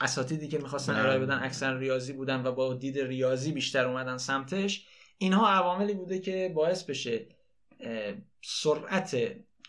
اساتیدی 0.00 0.48
که 0.48 0.58
می‌خواستن 0.58 0.92
بله. 0.92 1.02
ارائه 1.02 1.18
بدن 1.18 1.38
اکثر 1.42 1.78
ریاضی 1.78 2.12
بودن 2.12 2.46
و 2.46 2.52
با 2.52 2.74
دید 2.74 2.98
ریاضی 2.98 3.52
بیشتر 3.52 3.84
اومدن 3.86 4.16
سمتش 4.16 4.86
اینها 5.18 5.48
عواملی 5.48 5.94
بوده 5.94 6.18
که 6.18 6.52
باعث 6.54 6.84
بشه 6.84 7.26
سرعت 8.42 9.16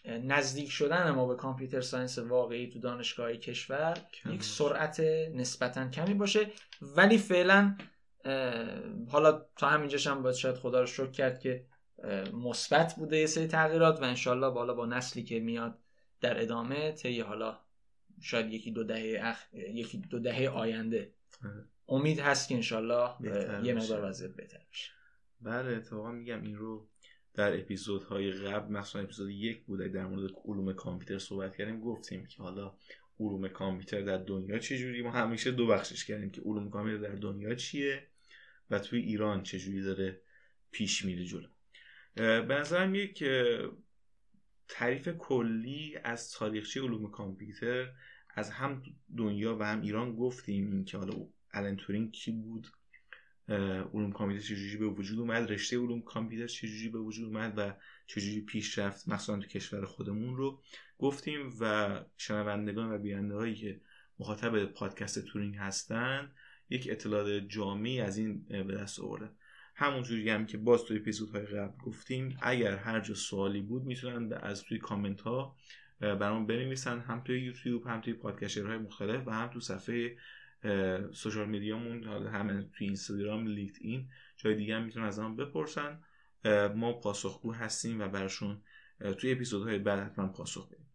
نزدیک 0.05 0.71
شدن 0.71 1.11
ما 1.11 1.27
به 1.27 1.35
کامپیوتر 1.35 1.81
ساینس 1.81 2.17
واقعی 2.17 2.69
تو 2.69 2.79
دانشگاه 2.79 3.33
کشور 3.33 3.97
یک 4.25 4.43
سرعت 4.43 4.99
نسبتا 5.35 5.89
کمی 5.89 6.13
باشه 6.13 6.47
ولی 6.81 7.17
فعلا 7.17 7.77
حالا 9.09 9.45
تا 9.57 9.69
همینجاش 9.69 10.07
هم 10.07 10.23
باید 10.23 10.35
شاید 10.35 10.55
خدا 10.55 10.79
رو 10.79 10.85
شکر 10.85 11.11
کرد 11.11 11.39
که 11.39 11.65
مثبت 12.33 12.95
بوده 12.95 13.17
یه 13.17 13.25
سری 13.25 13.47
تغییرات 13.47 14.01
و 14.01 14.03
انشالله 14.03 14.49
بالا 14.49 14.73
با 14.73 14.85
نسلی 14.85 15.23
که 15.23 15.39
میاد 15.39 15.79
در 16.23 16.41
ادامه 16.41 16.91
طی 16.91 17.19
حالا 17.19 17.59
شاید 18.21 18.53
یکی 18.53 18.71
دو 18.71 18.83
دهه 18.83 19.19
اخ... 19.23 19.53
یکی 19.53 19.97
دو 19.97 20.19
دهه 20.19 20.49
آینده. 20.49 21.13
امید 21.87 22.19
هست 22.19 22.49
که 22.49 22.55
انشالله 22.55 23.09
یه 23.63 23.73
مقدار 23.73 24.09
وضعیت 24.09 24.35
بهتر 24.35 24.61
بشه. 24.71 24.91
بله 25.41 25.77
اتفاقا 25.77 26.11
میگم 26.11 26.41
این 26.41 26.55
رو 26.55 26.87
در 27.33 27.59
اپیزودهای 27.59 28.31
قبل 28.31 28.71
مثلا 28.71 29.01
اپیزود 29.01 29.29
یک 29.29 29.63
بوده 29.63 29.87
در 29.87 30.05
مورد 30.05 30.31
علوم 30.45 30.73
کامپیوتر 30.73 31.17
صحبت 31.17 31.55
کردیم 31.55 31.79
گفتیم 31.79 32.25
که 32.25 32.43
حالا 32.43 32.75
علوم 33.19 33.47
کامپیوتر 33.47 34.01
در 34.01 34.17
دنیا 34.17 34.59
چجوری 34.59 35.01
ما 35.01 35.11
همیشه 35.11 35.51
دو 35.51 35.67
بخشش 35.67 36.05
کردیم 36.05 36.31
که 36.31 36.41
علوم 36.41 36.69
کامپیوتر 36.69 37.07
در 37.07 37.15
دنیا 37.15 37.55
چیه 37.55 38.07
و 38.69 38.79
توی 38.79 38.99
ایران 38.99 39.43
چجوری 39.43 39.81
داره 39.81 40.21
پیش 40.71 41.05
میره 41.05 41.25
جلو. 41.25 41.47
به 42.15 42.55
نظرم 42.55 42.95
یک 42.95 43.23
تعریف 44.67 45.07
کلی 45.07 45.97
از 46.03 46.31
تاریخچه 46.31 46.81
علوم 46.81 47.11
کامپیوتر 47.11 47.91
از 48.35 48.49
هم 48.49 48.83
دنیا 49.17 49.57
و 49.57 49.63
هم 49.63 49.81
ایران 49.81 50.15
گفتیم 50.15 50.71
این 50.71 50.85
که 50.85 50.97
حالا 50.97 51.13
الان 51.51 51.75
تورینگ 51.75 52.11
کی 52.11 52.31
بود 52.31 52.67
علوم 53.49 54.11
کامپیوتر 54.11 54.45
چجوری 54.45 54.77
به 54.77 54.87
وجود 54.87 55.19
اومد 55.19 55.51
رشته 55.51 55.77
علوم 55.77 56.01
کامپیوتر 56.01 56.47
چجوری 56.47 56.89
به 56.89 56.99
وجود 56.99 57.25
اومد 57.25 57.53
و 57.57 57.73
چجوری 58.07 58.41
پیش 58.41 58.77
رفت 58.77 59.07
مثلا 59.07 59.39
تو 59.39 59.47
کشور 59.47 59.85
خودمون 59.85 60.37
رو 60.37 60.61
گفتیم 60.97 61.53
و 61.59 61.99
شنوندگان 62.17 62.91
و 62.91 62.97
بیننده 62.97 63.35
هایی 63.35 63.55
که 63.55 63.81
مخاطب 64.19 64.65
پادکست 64.65 65.25
تورینگ 65.25 65.55
هستن 65.55 66.31
یک 66.69 66.87
اطلاع 66.91 67.39
جامعی 67.39 68.01
از 68.01 68.17
این 68.17 68.45
به 68.47 68.75
دست 68.75 68.99
آوردن. 68.99 69.35
همونجوری 69.75 70.29
هم 70.29 70.45
که 70.45 70.57
باز 70.57 70.83
توی 70.83 70.97
اپیزودهای 70.97 71.45
قبل 71.45 71.77
گفتیم 71.77 72.37
اگر 72.41 72.75
هر 72.75 72.99
جا 72.99 73.13
سوالی 73.13 73.61
بود 73.61 73.83
می‌تونن 73.83 74.33
از 74.33 74.63
توی 74.63 74.77
کامنت 74.77 75.21
ها 75.21 75.55
برام 75.99 76.47
بنویسن 76.47 76.99
هم 76.99 77.21
توی 77.23 77.41
یوتیوب 77.41 77.87
هم 77.87 78.01
توی 78.01 78.13
پادکسترهای 78.13 78.77
مختلف 78.77 79.27
و 79.27 79.31
هم 79.31 79.47
تو 79.47 79.59
صفحه 79.59 80.17
social 81.11 81.49
media 81.49 81.83
مون 81.83 82.03
هم 82.03 82.61
توی 82.61 82.87
اینستاگرام 82.87 83.47
LinkedIn 83.47 84.09
جای 84.37 84.55
دیگه 84.55 84.75
هم 84.75 84.83
می‌تونن 84.83 85.05
از 85.05 85.19
ما 85.19 85.29
بپرسن. 85.29 85.99
ما 86.75 86.93
پاسخگو 86.93 87.53
هستیم 87.53 88.01
و 88.01 88.07
برشون 88.07 88.61
توی 89.17 89.31
اپیزودهای 89.31 89.77
بعد 89.79 89.99
حتما 89.99 90.27
پاسخ 90.27 90.67
بدیم. 90.67 90.85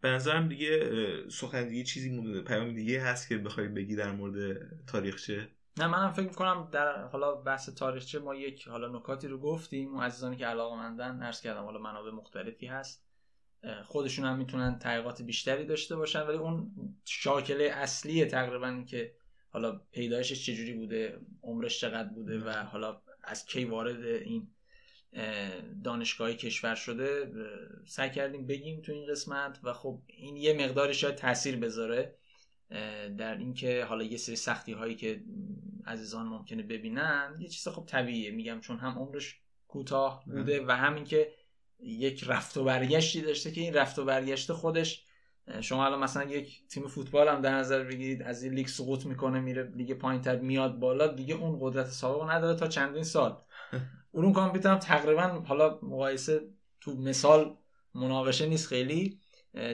به 0.00 0.08
نظرم 0.08 0.48
دیگه 0.48 0.90
سخن 1.28 1.68
دیگه 1.68 1.84
چیزی 1.84 2.42
پیام 2.42 2.74
دیگه 2.74 3.02
هست 3.02 3.28
که 3.28 3.38
بخوای 3.38 3.68
بگی 3.68 3.96
در 3.96 4.12
مورد 4.12 4.58
تاریخچه؟ 4.86 5.48
نه 5.76 5.86
منم 5.86 6.10
فکر 6.10 6.28
می‌کنم 6.28 6.68
در 6.72 7.04
حالا 7.04 7.34
بحث 7.34 7.68
تاریخچه 7.68 8.18
ما 8.18 8.34
یک 8.34 8.68
حالا 8.68 8.98
نکاتی 8.98 9.28
رو 9.28 9.38
گفتیم 9.38 9.96
و 9.96 10.00
عزیزانی 10.00 10.36
که 10.36 10.46
علاقه 10.46 10.76
مندن 10.76 11.22
عرض 11.22 11.40
کردم 11.40 11.64
حالا 11.64 11.78
منابع 11.78 12.10
مختلفی 12.10 12.66
هست. 12.66 13.06
خودشون 13.84 14.24
هم 14.24 14.38
می‌تونن 14.38 14.78
تحقیقات 14.78 15.22
بیشتری 15.22 15.66
داشته 15.66 15.96
باشن 15.96 16.22
ولی 16.22 16.36
اون 16.36 16.70
شاکله 17.04 17.64
اصلی 17.64 18.24
تقریبا 18.24 18.84
که 18.88 19.14
حالا 19.50 19.80
پیدایشش 19.92 20.46
چجوری 20.46 20.72
بوده 20.72 21.20
عمرش 21.42 21.80
چقدر 21.80 22.08
بوده 22.08 22.38
و 22.38 22.50
حالا 22.50 23.02
از 23.24 23.46
کی 23.46 23.64
وارد 23.64 24.04
این 24.04 24.48
دانشگاهی 25.84 26.36
کشور 26.36 26.74
شده 26.74 27.32
سعی 27.86 28.10
کردیم 28.10 28.46
بگیم 28.46 28.80
تو 28.80 28.92
این 28.92 29.06
قسمت 29.10 29.60
و 29.62 29.72
خب 29.72 30.02
این 30.06 30.36
یه 30.36 30.66
مقداری 30.66 30.94
شاید 30.94 31.14
تاثیر 31.14 31.56
بذاره 31.56 32.14
در 33.18 33.38
اینکه 33.38 33.84
حالا 33.84 34.04
یه 34.04 34.16
سری 34.16 34.36
سختی 34.36 34.72
هایی 34.72 34.94
که 34.94 35.22
عزیزان 35.86 36.26
ممکنه 36.26 36.62
ببینن 36.62 37.36
یه 37.38 37.48
چیز 37.48 37.68
خب 37.68 37.84
طبیعیه. 37.86 38.30
میگم 38.30 38.60
چون 38.60 38.78
هم 38.78 38.98
عمرش 38.98 39.40
کوتاه 39.68 40.24
بوده 40.26 40.66
و 40.66 40.76
همین 40.76 41.04
که 41.04 41.32
یک 41.80 42.24
رفت 42.26 42.56
و 42.56 42.64
برگشتی 42.64 43.22
داشته 43.22 43.52
که 43.52 43.60
این 43.60 43.74
رفت 43.74 43.98
و 43.98 44.04
برگشت 44.04 44.52
خودش 44.52 45.04
شما 45.60 45.86
الان 45.86 46.02
مثلا 46.02 46.24
یک 46.24 46.68
تیم 46.68 46.86
فوتبال 46.88 47.28
هم 47.28 47.40
در 47.40 47.54
نظر 47.54 47.84
بگیرید 47.84 48.22
از 48.22 48.42
این 48.42 48.54
لیگ 48.54 48.66
سقوط 48.66 49.06
می‌کنه 49.06 49.40
میره 49.40 49.72
لیگ 49.74 49.92
پایینتر 49.92 50.38
میاد 50.38 50.78
بالا 50.78 51.06
دیگه 51.06 51.34
اون 51.34 51.58
قدرت 51.60 51.86
سابق 51.86 52.30
نداره 52.30 52.58
تا 52.58 52.66
چندین 52.66 53.04
سال. 53.04 53.42
اون 54.12 54.32
کامپیوتر 54.32 54.70
هم 54.70 54.78
تقریبا 54.78 55.22
حالا 55.22 55.78
مقایسه 55.82 56.40
تو 56.80 56.96
مثال 56.96 57.56
مناقشه 57.94 58.46
نیست 58.46 58.68
خیلی 58.68 59.20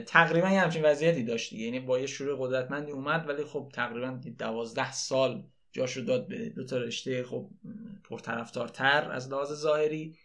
تقریبا 0.05 0.49
یه 0.49 0.61
همچین 0.61 0.85
وضعیتی 0.85 1.23
داشت 1.23 1.53
یعنی 1.53 1.79
با 1.79 1.99
یه 1.99 2.07
شروع 2.07 2.37
قدرتمندی 2.47 2.91
اومد 2.91 3.29
ولی 3.29 3.43
خب 3.43 3.71
تقریبا 3.73 4.19
دوازده 4.37 4.91
سال 4.91 5.43
جاشو 5.71 6.01
داد 6.01 6.27
به 6.27 6.49
دو 6.49 6.63
تا 6.63 6.77
رشته 6.77 7.23
خب 7.23 7.49
پرطرفدارتر 8.03 9.11
از 9.11 9.29
لحاظ 9.29 9.53
ظاهری 9.53 10.17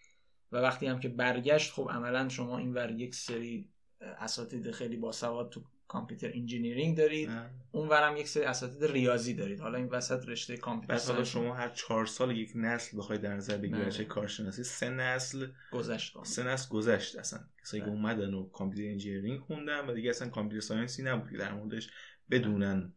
و 0.52 0.57
وقتی 0.57 0.87
هم 0.87 1.00
که 1.00 1.09
برگشت 1.09 1.72
خب 1.72 1.88
عملا 1.90 2.28
شما 2.28 2.59
این 2.59 2.74
ور 2.74 2.90
یک 2.90 3.14
سری 3.14 3.68
اساتید 4.00 4.70
خیلی 4.70 4.96
باسواد 4.96 5.50
تو 5.50 5.62
computer 5.88 6.30
engineering 6.34 6.96
دارید 6.96 7.30
اون 7.72 7.88
ورم 7.88 8.16
یک 8.16 8.28
سری 8.28 8.44
اساتید 8.44 8.85
ریاضی 8.85 9.35
دارید. 9.35 9.61
حالا 9.61 9.78
این 9.78 9.88
وسط 9.88 10.28
رشته 10.28 10.57
کامپیوتر 10.57 11.12
حالا 11.12 11.24
شما 11.24 11.54
هر 11.54 11.68
چهار 11.68 12.07
سال 12.07 12.37
یک 12.37 12.52
نسل 12.54 12.98
بخواید 12.98 13.22
در 13.22 13.35
نظر 13.35 13.57
بگیرید 13.57 13.88
چه 13.88 14.04
کارشناسی 14.04 14.64
سه 14.64 14.90
نسل 14.90 15.46
گذشت. 15.72 16.16
سه 16.24 16.42
نسل 16.42 16.68
گذشت 16.68 17.16
اصلا. 17.16 17.40
کسایی 17.62 17.83
که 17.83 17.88
اومدن 17.88 18.35
و 18.35 18.48
computer 18.48 18.90
engineering 18.90 19.40
خوندن 19.40 19.87
و 19.87 19.94
دیگه 19.94 20.11
اصلا 20.11 20.28
computer 20.28 20.66
science 20.66 20.98
ی 20.98 21.02
نبود 21.02 21.30
که 21.30 21.37
در 21.37 21.54
موردش 21.54 21.90
بدونن 22.30 22.92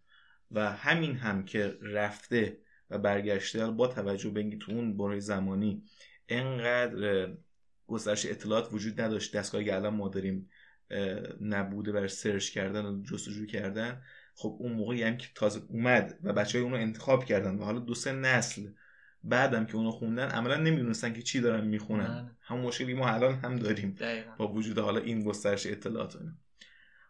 و 0.52 0.72
همین 0.72 1.16
هم 1.16 1.46
که 1.46 1.78
رفته 1.82 2.58
و 2.90 2.98
برگشته 2.98 3.72
با 3.72 3.88
توجه 3.88 4.30
به 4.30 4.40
اینکه 4.40 4.58
تو 4.58 4.72
اون 4.72 4.98
برای 4.98 5.20
زمانی 5.20 5.84
انقدر 6.30 7.30
گسترش 7.88 8.26
اطلاعات 8.26 8.74
وجود 8.74 9.02
نداشت 9.02 9.36
دستگاهی 9.36 9.66
که 9.66 9.76
الان 9.76 9.94
ما 9.94 10.10
داریم 10.10 10.50
نبوده 11.42 11.92
برا 11.92 12.08
search 12.08 12.50
کردن 12.50 12.86
و 12.86 13.04
جستجو 13.04 13.46
کردن 13.46 14.02
خب 14.36 14.58
اون 14.60 14.74
موقعی 14.74 15.04
هم 15.04 15.18
که 15.18 15.28
تازه 15.36 15.62
اومد 15.70 16.20
و 16.24 16.34
بچه 16.34 16.58
های 16.58 16.66
اونو 16.66 16.78
انتخاب 16.78 17.26
کردن 17.26 17.56
و 17.56 17.64
حالا 17.64 17.80
دو 17.80 17.96
سه 17.96 18.12
نسل 18.12 18.68
بعدم 19.24 19.66
که 19.66 19.76
اونو 19.76 19.92
خوندن 19.92 20.30
عملا 20.30 20.56
نمی‌دونستن 20.56 21.14
که 21.14 21.22
چی 21.22 21.42
دارن 21.42 21.68
می‌خونن. 21.68 22.08
بله. 22.08 22.32
همون 22.42 22.66
مشکلی 22.66 22.94
ما 22.94 23.10
الان 23.10 23.36
هم 23.36 23.56
داریم 23.56 23.96
با 24.38 24.48
وجود 24.48 24.80
حالا 24.80 25.00
این 25.00 25.24
گسترش 25.24 25.68
اطلاعات 25.68 26.18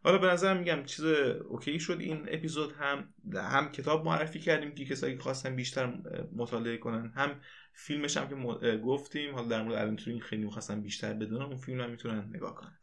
حالا 0.07 0.19
به 0.19 0.27
نظر 0.27 0.57
میگم 0.57 0.83
چیز 0.83 1.05
اوکی 1.05 1.79
شد. 1.79 1.97
این 1.99 2.25
اپیزود 2.27 2.71
هم 2.71 3.13
هم 3.33 3.71
کتاب 3.71 4.05
معرفی 4.05 4.39
کردیم 4.39 4.75
که 4.75 4.85
کسایی 4.85 5.15
که 5.15 5.21
خواستن 5.21 5.55
بیشتر 5.55 5.93
مطالعه 6.35 6.77
کنن 6.77 7.11
هم 7.15 7.39
فیلمش 7.73 8.17
هم 8.17 8.29
که 8.29 8.35
گفتیم. 8.77 9.35
حالا 9.35 9.47
در 9.47 9.63
مورد 9.63 9.75
الان 9.75 10.19
خیلی 10.19 10.43
می‌خواستن 10.43 10.81
بیشتر 10.81 11.13
بدونن 11.13 11.45
اون 11.45 11.57
فیلم 11.57 11.81
هم 11.81 11.89
می‌تونن 11.89 12.29
نگاه 12.33 12.55
کنن. 12.55 12.77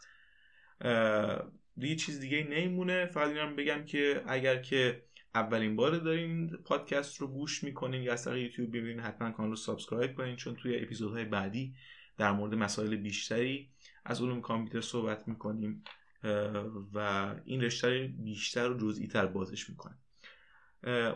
دیگه 1.77 1.97
چیز 1.97 2.21
دیگه 2.21 2.47
نمیمونه. 2.51 3.07
فقط 3.07 3.29
اینم 3.29 3.57
بگم 3.57 3.85
که 3.85 4.23
اگر 4.27 4.57
که 4.57 5.03
اولین 5.35 5.77
بار 5.77 5.99
دارین 5.99 6.51
پادکست 6.65 7.21
رو 7.21 7.27
گوش 7.27 7.65
می‌کنین 7.65 8.03
یا 8.03 8.13
از 8.13 8.27
یوتیوب 8.27 8.69
ببینین 8.69 9.01
حتما 9.01 9.31
کانال 9.31 9.51
رو 9.51 9.57
subscribe 9.57 10.15
کنین 10.15 10.37
چون 10.37 10.55
توی 10.55 10.79
اپیزودهای 10.79 11.25
بعدی 11.25 11.75
در 12.19 12.33
مورد 12.33 12.55
مسائل 12.55 12.97
بیشتری 12.97 13.69
از 14.05 14.23
علوم 14.23 14.41
کامپیوتر 14.41 14.81
صحبت 14.81 15.29
می‌کنیم. 15.29 15.85
و 16.95 17.29
این 17.45 17.63
رشته 17.63 18.15
بیشتر 18.19 18.71
و 18.71 18.79
جزئی 18.79 19.07
تر 19.07 19.27
بازش 19.27 19.71
می‌کنه. 19.71 19.99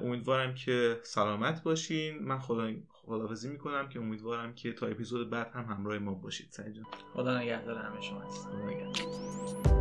امیدوارم 0.00 0.54
که 0.54 1.00
سلامت 1.02 1.62
باشین. 1.62 2.18
من 2.18 2.38
خدا 2.38 2.72
خداحافظی 2.88 3.48
می‌کنم 3.48 3.88
که 3.88 3.98
امیدوارم 3.98 4.54
که 4.54 4.72
تا 4.72 4.86
اپیزود 4.86 5.30
بعد 5.30 5.50
هم 5.52 5.64
همراه 5.64 5.98
ما 5.98 6.14
باشید. 6.14 6.48
سعی 6.50 6.82
خدا 7.12 7.38
نگهدار 7.38 7.78
همه 7.78 8.00
شما 8.00 8.28
خدا 8.28 8.66
نگهدار. 8.66 9.77